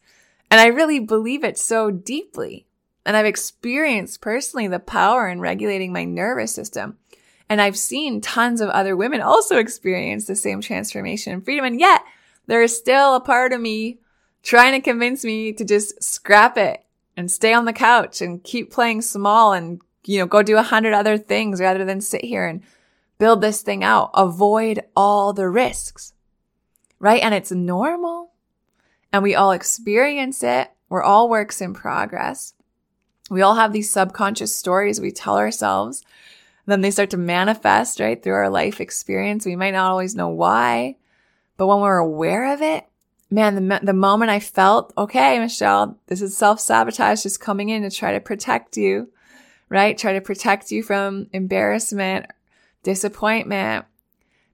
And 0.50 0.60
I 0.60 0.66
really 0.66 1.00
believe 1.00 1.44
it 1.44 1.58
so 1.58 1.90
deeply. 1.90 2.66
And 3.04 3.16
I've 3.16 3.26
experienced 3.26 4.20
personally 4.20 4.66
the 4.68 4.78
power 4.78 5.28
in 5.28 5.40
regulating 5.40 5.92
my 5.92 6.04
nervous 6.04 6.54
system. 6.54 6.98
And 7.48 7.60
I've 7.60 7.76
seen 7.76 8.20
tons 8.20 8.60
of 8.60 8.68
other 8.70 8.96
women 8.96 9.20
also 9.20 9.58
experience 9.58 10.26
the 10.26 10.34
same 10.34 10.60
transformation 10.60 11.32
and 11.32 11.44
freedom. 11.44 11.64
And 11.64 11.80
yet 11.80 12.02
there 12.46 12.62
is 12.62 12.76
still 12.76 13.14
a 13.14 13.20
part 13.20 13.52
of 13.52 13.60
me 13.60 13.98
trying 14.42 14.72
to 14.72 14.80
convince 14.80 15.24
me 15.24 15.52
to 15.52 15.64
just 15.64 16.02
scrap 16.02 16.56
it 16.56 16.84
and 17.16 17.30
stay 17.30 17.52
on 17.52 17.64
the 17.64 17.72
couch 17.72 18.20
and 18.20 18.42
keep 18.42 18.70
playing 18.70 19.02
small 19.02 19.52
and, 19.52 19.80
you 20.04 20.18
know, 20.18 20.26
go 20.26 20.42
do 20.42 20.56
a 20.56 20.62
hundred 20.62 20.92
other 20.92 21.18
things 21.18 21.60
rather 21.60 21.84
than 21.84 22.00
sit 22.00 22.24
here 22.24 22.46
and 22.46 22.62
build 23.18 23.40
this 23.40 23.62
thing 23.62 23.82
out. 23.82 24.10
Avoid 24.14 24.82
all 24.94 25.32
the 25.32 25.48
risks, 25.48 26.12
right? 26.98 27.22
And 27.22 27.34
it's 27.34 27.52
normal 27.52 28.32
and 29.12 29.22
we 29.22 29.34
all 29.34 29.52
experience 29.52 30.42
it. 30.42 30.70
We're 30.88 31.02
all 31.02 31.28
works 31.28 31.60
in 31.60 31.74
progress. 31.74 32.54
We 33.30 33.42
all 33.42 33.54
have 33.54 33.72
these 33.72 33.90
subconscious 33.90 34.54
stories 34.54 35.00
we 35.00 35.10
tell 35.10 35.36
ourselves. 35.36 36.04
Then 36.66 36.80
they 36.80 36.90
start 36.90 37.10
to 37.10 37.16
manifest, 37.16 38.00
right, 38.00 38.20
through 38.20 38.34
our 38.34 38.50
life 38.50 38.80
experience. 38.80 39.46
We 39.46 39.56
might 39.56 39.72
not 39.72 39.90
always 39.90 40.16
know 40.16 40.28
why, 40.28 40.96
but 41.56 41.68
when 41.68 41.80
we're 41.80 41.96
aware 41.96 42.52
of 42.52 42.60
it, 42.60 42.84
man, 43.30 43.68
the, 43.68 43.80
the 43.82 43.92
moment 43.92 44.30
I 44.30 44.40
felt, 44.40 44.92
okay, 44.98 45.38
Michelle, 45.38 45.98
this 46.08 46.20
is 46.20 46.36
self 46.36 46.60
sabotage 46.60 47.22
just 47.22 47.40
coming 47.40 47.68
in 47.68 47.82
to 47.82 47.90
try 47.90 48.12
to 48.12 48.20
protect 48.20 48.76
you, 48.76 49.10
right? 49.68 49.96
Try 49.96 50.14
to 50.14 50.20
protect 50.20 50.70
you 50.70 50.82
from 50.82 51.28
embarrassment, 51.32 52.26
disappointment. 52.82 53.86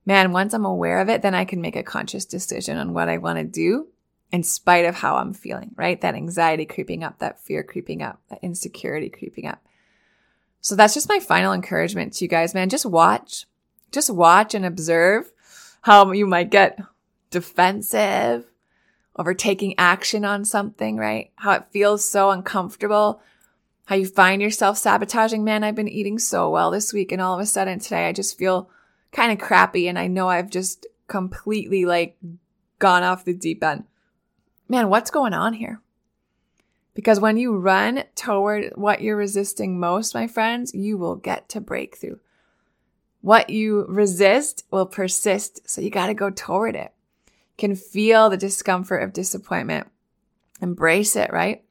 Man, 0.05 0.31
once 0.31 0.53
I'm 0.53 0.65
aware 0.65 0.99
of 0.99 1.09
it, 1.09 1.21
then 1.21 1.33
I 1.33 1.45
can 1.45 1.61
make 1.61 1.75
a 1.75 1.83
conscious 1.83 2.25
decision 2.25 2.77
on 2.77 2.93
what 2.93 3.09
I 3.09 3.17
want 3.17 3.39
to 3.39 3.43
do 3.43 3.87
in 4.31 4.43
spite 4.43 4.85
of 4.85 4.95
how 4.95 5.15
I'm 5.15 5.33
feeling, 5.33 5.71
right? 5.75 5.99
That 6.01 6.15
anxiety 6.15 6.65
creeping 6.65 7.03
up, 7.03 7.19
that 7.19 7.39
fear 7.39 7.63
creeping 7.63 8.01
up, 8.01 8.19
that 8.29 8.39
insecurity 8.41 9.09
creeping 9.09 9.45
up. 9.45 9.63
So 10.63 10.75
that's 10.75 10.95
just 10.95 11.09
my 11.09 11.19
final 11.19 11.53
encouragement 11.53 12.13
to 12.13 12.25
you 12.25 12.29
guys, 12.29 12.55
man. 12.55 12.69
Just 12.69 12.87
watch, 12.87 13.45
just 13.91 14.09
watch 14.09 14.55
and 14.55 14.65
observe 14.65 15.31
how 15.81 16.11
you 16.11 16.25
might 16.25 16.49
get 16.49 16.79
defensive 17.29 18.45
over 19.15 19.35
taking 19.35 19.75
action 19.77 20.25
on 20.25 20.43
something, 20.43 20.97
right? 20.97 21.31
How 21.35 21.51
it 21.51 21.67
feels 21.69 22.03
so 22.03 22.31
uncomfortable. 22.31 23.21
How 23.85 23.95
you 23.95 24.07
find 24.07 24.41
yourself 24.41 24.79
sabotaging. 24.79 25.43
Man, 25.43 25.63
I've 25.63 25.75
been 25.75 25.87
eating 25.87 26.17
so 26.17 26.49
well 26.49 26.71
this 26.71 26.91
week 26.91 27.11
and 27.11 27.21
all 27.21 27.35
of 27.35 27.39
a 27.39 27.45
sudden 27.45 27.77
today 27.77 28.07
I 28.07 28.13
just 28.13 28.39
feel 28.39 28.71
kind 29.11 29.31
of 29.31 29.45
crappy 29.45 29.87
and 29.87 29.99
I 29.99 30.07
know 30.07 30.29
I've 30.29 30.49
just 30.49 30.87
completely 31.07 31.85
like 31.85 32.17
gone 32.79 33.03
off 33.03 33.25
the 33.25 33.35
deep 33.35 33.63
end 33.63 33.83
man, 34.73 34.89
what's 34.89 35.11
going 35.11 35.33
on 35.33 35.53
here? 35.53 35.79
Because 36.93 37.19
when 37.19 37.37
you 37.37 37.57
run 37.57 38.03
toward 38.15 38.73
what 38.75 39.01
you're 39.01 39.17
resisting 39.17 39.79
most, 39.79 40.13
my 40.13 40.27
friends, 40.27 40.73
you 40.73 40.97
will 40.97 41.15
get 41.15 41.49
to 41.49 41.61
breakthrough. 41.61 42.17
What 43.21 43.49
you 43.49 43.85
resist 43.87 44.65
will 44.69 44.85
persist. 44.85 45.67
So 45.67 45.81
you 45.81 45.89
got 45.89 46.07
to 46.07 46.13
go 46.13 46.29
toward 46.29 46.75
it. 46.75 46.93
You 47.25 47.69
can 47.69 47.75
feel 47.75 48.29
the 48.29 48.37
discomfort 48.37 49.01
of 49.01 49.13
disappointment. 49.13 49.87
Embrace 50.61 51.15
it, 51.15 51.31
right? 51.31 51.63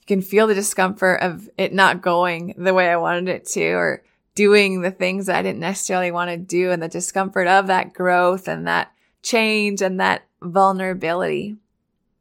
You 0.00 0.06
can 0.06 0.22
feel 0.22 0.46
the 0.46 0.54
discomfort 0.54 1.20
of 1.20 1.48
it 1.58 1.72
not 1.72 2.00
going 2.00 2.54
the 2.56 2.74
way 2.74 2.88
I 2.88 2.96
wanted 2.96 3.28
it 3.28 3.46
to 3.48 3.70
or 3.72 4.02
doing 4.34 4.80
the 4.80 4.90
things 4.90 5.26
that 5.26 5.36
I 5.36 5.42
didn't 5.42 5.60
necessarily 5.60 6.10
want 6.10 6.30
to 6.30 6.36
do 6.36 6.70
and 6.70 6.82
the 6.82 6.88
discomfort 6.88 7.46
of 7.46 7.66
that 7.66 7.92
growth 7.92 8.48
and 8.48 8.66
that 8.66 8.92
change 9.22 9.82
and 9.82 10.00
that 10.00 10.22
vulnerability 10.40 11.56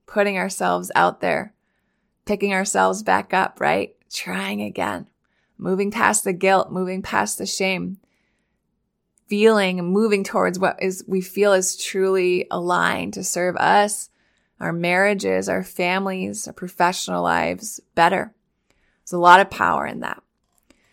putting 0.05 0.37
ourselves 0.37 0.91
out 0.93 1.21
there, 1.21 1.53
picking 2.31 2.53
ourselves 2.53 3.03
back 3.03 3.33
up, 3.33 3.59
right? 3.59 3.93
Trying 4.09 4.61
again, 4.61 5.05
moving 5.57 5.91
past 5.91 6.23
the 6.23 6.31
guilt, 6.31 6.71
moving 6.71 7.01
past 7.01 7.37
the 7.37 7.45
shame, 7.45 7.97
feeling 9.27 9.83
moving 9.83 10.23
towards 10.23 10.57
what 10.57 10.81
is 10.81 11.03
we 11.05 11.19
feel 11.19 11.51
is 11.51 11.75
truly 11.75 12.47
aligned 12.49 13.13
to 13.15 13.23
serve 13.25 13.57
us, 13.57 14.09
our 14.61 14.71
marriages, 14.71 15.49
our 15.49 15.61
families, 15.61 16.47
our 16.47 16.53
professional 16.53 17.21
lives 17.21 17.81
better. 17.95 18.33
There's 19.01 19.11
a 19.11 19.17
lot 19.17 19.41
of 19.41 19.49
power 19.49 19.85
in 19.85 19.99
that. 19.99 20.23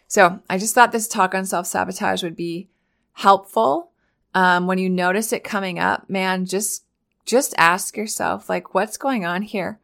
So 0.08 0.40
I 0.50 0.58
just 0.58 0.74
thought 0.74 0.90
this 0.90 1.06
talk 1.06 1.36
on 1.36 1.46
self 1.46 1.68
sabotage 1.68 2.24
would 2.24 2.34
be 2.34 2.68
helpful. 3.12 3.92
Um, 4.34 4.66
when 4.66 4.78
you 4.78 4.90
notice 4.90 5.32
it 5.32 5.44
coming 5.44 5.78
up, 5.78 6.10
man, 6.10 6.46
just 6.46 6.82
just 7.26 7.54
ask 7.56 7.96
yourself, 7.96 8.48
like, 8.48 8.74
what's 8.74 8.96
going 8.96 9.24
on 9.24 9.42
here? 9.42 9.78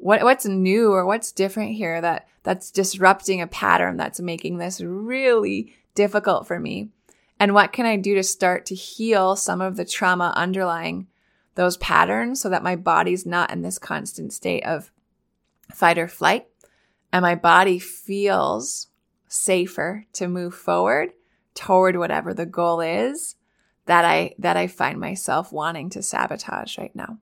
What, 0.00 0.22
what's 0.22 0.46
new 0.46 0.92
or 0.92 1.04
what's 1.04 1.30
different 1.30 1.72
here 1.72 2.00
that, 2.00 2.26
that's 2.42 2.70
disrupting 2.70 3.42
a 3.42 3.46
pattern 3.46 3.98
that's 3.98 4.18
making 4.18 4.56
this 4.56 4.80
really 4.80 5.74
difficult 5.94 6.46
for 6.46 6.58
me? 6.58 6.88
And 7.38 7.52
what 7.52 7.72
can 7.72 7.84
I 7.86 7.96
do 7.96 8.14
to 8.14 8.22
start 8.22 8.66
to 8.66 8.74
heal 8.74 9.36
some 9.36 9.60
of 9.60 9.76
the 9.76 9.84
trauma 9.84 10.32
underlying 10.34 11.06
those 11.54 11.76
patterns 11.76 12.40
so 12.40 12.48
that 12.48 12.62
my 12.62 12.76
body's 12.76 13.26
not 13.26 13.50
in 13.50 13.62
this 13.62 13.78
constant 13.78 14.32
state 14.32 14.64
of 14.64 14.90
fight 15.72 15.98
or 15.98 16.08
flight, 16.08 16.46
and 17.12 17.22
my 17.22 17.34
body 17.34 17.78
feels 17.78 18.88
safer 19.28 20.06
to 20.14 20.28
move 20.28 20.54
forward 20.54 21.10
toward 21.54 21.96
whatever 21.96 22.32
the 22.32 22.46
goal 22.46 22.80
is 22.80 23.36
that 23.86 24.04
I 24.04 24.34
that 24.38 24.56
I 24.56 24.66
find 24.66 24.98
myself 24.98 25.52
wanting 25.52 25.90
to 25.90 26.02
sabotage 26.02 26.78
right 26.78 26.94
now. 26.94 27.18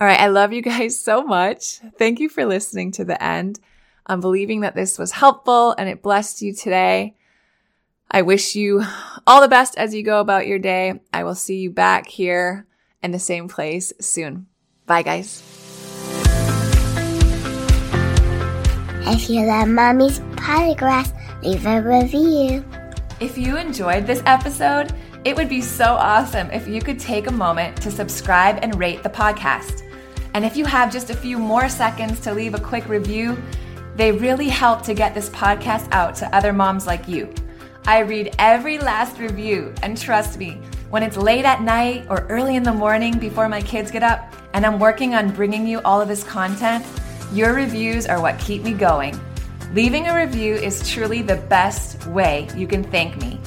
All 0.00 0.08
right, 0.08 0.20
I 0.20 0.26
love 0.26 0.52
you 0.52 0.62
guys 0.62 0.98
so 1.02 1.22
much. 1.22 1.78
Thank 1.98 2.20
you 2.20 2.28
for 2.28 2.44
listening 2.44 2.92
to 2.92 3.04
the 3.04 3.22
end. 3.22 3.60
I'm 4.06 4.20
believing 4.20 4.60
that 4.60 4.74
this 4.74 4.98
was 4.98 5.12
helpful 5.12 5.74
and 5.78 5.88
it 5.88 6.02
blessed 6.02 6.42
you 6.42 6.52
today. 6.52 7.14
I 8.10 8.22
wish 8.22 8.54
you 8.54 8.84
all 9.26 9.40
the 9.40 9.48
best 9.48 9.76
as 9.78 9.94
you 9.94 10.02
go 10.02 10.20
about 10.20 10.46
your 10.46 10.58
day. 10.58 11.00
I 11.12 11.24
will 11.24 11.34
see 11.34 11.56
you 11.56 11.70
back 11.70 12.06
here 12.06 12.66
in 13.02 13.12
the 13.12 13.18
same 13.18 13.48
place 13.48 13.92
soon. 14.00 14.46
Bye, 14.86 15.02
guys. 15.02 15.42
If 19.06 19.30
you 19.30 19.46
love 19.46 19.68
Mommy's 19.68 20.20
Podcast, 20.36 21.14
leave 21.42 21.64
a 21.66 21.80
review. 21.80 22.64
If 23.20 23.38
you 23.38 23.56
enjoyed 23.56 24.06
this 24.06 24.22
episode, 24.26 24.92
it 25.24 25.36
would 25.36 25.48
be 25.48 25.60
so 25.60 25.84
awesome 25.84 26.50
if 26.50 26.68
you 26.68 26.82
could 26.82 26.98
take 26.98 27.26
a 27.26 27.32
moment 27.32 27.80
to 27.82 27.90
subscribe 27.90 28.58
and 28.62 28.78
rate 28.78 29.02
the 29.02 29.08
podcast. 29.08 29.83
And 30.34 30.44
if 30.44 30.56
you 30.56 30.64
have 30.64 30.92
just 30.92 31.10
a 31.10 31.16
few 31.16 31.38
more 31.38 31.68
seconds 31.68 32.20
to 32.20 32.34
leave 32.34 32.54
a 32.54 32.60
quick 32.60 32.88
review, 32.88 33.40
they 33.96 34.10
really 34.10 34.48
help 34.48 34.82
to 34.82 34.92
get 34.92 35.14
this 35.14 35.28
podcast 35.30 35.88
out 35.92 36.16
to 36.16 36.36
other 36.36 36.52
moms 36.52 36.86
like 36.86 37.06
you. 37.06 37.32
I 37.86 38.00
read 38.00 38.34
every 38.38 38.78
last 38.78 39.18
review, 39.18 39.72
and 39.82 39.96
trust 39.96 40.38
me, 40.38 40.60
when 40.90 41.04
it's 41.04 41.16
late 41.16 41.44
at 41.44 41.62
night 41.62 42.06
or 42.10 42.26
early 42.28 42.56
in 42.56 42.64
the 42.64 42.72
morning 42.72 43.18
before 43.18 43.48
my 43.48 43.60
kids 43.62 43.92
get 43.92 44.02
up, 44.02 44.34
and 44.54 44.66
I'm 44.66 44.80
working 44.80 45.14
on 45.14 45.32
bringing 45.32 45.66
you 45.66 45.80
all 45.84 46.00
of 46.00 46.08
this 46.08 46.24
content, 46.24 46.84
your 47.32 47.54
reviews 47.54 48.06
are 48.06 48.20
what 48.20 48.38
keep 48.40 48.62
me 48.64 48.72
going. 48.72 49.18
Leaving 49.72 50.08
a 50.08 50.16
review 50.16 50.54
is 50.54 50.88
truly 50.88 51.22
the 51.22 51.36
best 51.36 52.06
way 52.06 52.48
you 52.56 52.66
can 52.66 52.82
thank 52.82 53.16
me. 53.20 53.38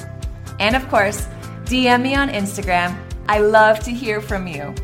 And 0.58 0.74
of 0.74 0.88
course, 0.88 1.26
DM 1.64 2.02
me 2.02 2.14
on 2.14 2.28
Instagram. 2.28 2.98
I 3.28 3.40
love 3.40 3.80
to 3.80 3.90
hear 3.90 4.20
from 4.20 4.46
you. 4.46 4.74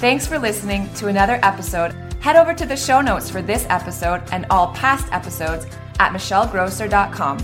Thanks 0.00 0.26
for 0.26 0.38
listening 0.38 0.88
to 0.94 1.08
another 1.08 1.38
episode. 1.42 1.92
Head 2.20 2.36
over 2.36 2.54
to 2.54 2.64
the 2.64 2.74
show 2.74 3.02
notes 3.02 3.28
for 3.28 3.42
this 3.42 3.66
episode 3.68 4.22
and 4.32 4.46
all 4.48 4.72
past 4.72 5.12
episodes 5.12 5.66
at 5.98 6.10
michellegrosser.com, 6.10 7.38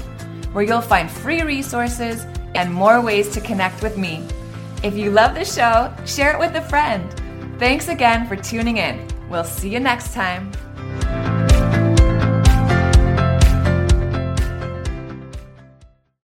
where 0.55 0.65
you'll 0.65 0.81
find 0.81 1.11
free 1.11 1.43
resources 1.43 2.25
and 2.55 2.73
more 2.73 3.03
ways 3.03 3.29
to 3.33 3.43
connect 3.43 3.83
with 3.83 3.99
me. 3.99 4.27
If 4.83 4.97
you 4.97 5.11
love 5.11 5.35
the 5.35 5.45
show, 5.45 5.95
share 6.07 6.33
it 6.33 6.39
with 6.39 6.57
a 6.57 6.63
friend. 6.63 7.05
Thanks 7.59 7.89
again 7.89 8.27
for 8.27 8.37
tuning 8.37 8.79
in. 8.79 9.07
We'll 9.29 9.45
see 9.45 9.69
you 9.69 9.81
next 9.81 10.15
time. 10.15 10.51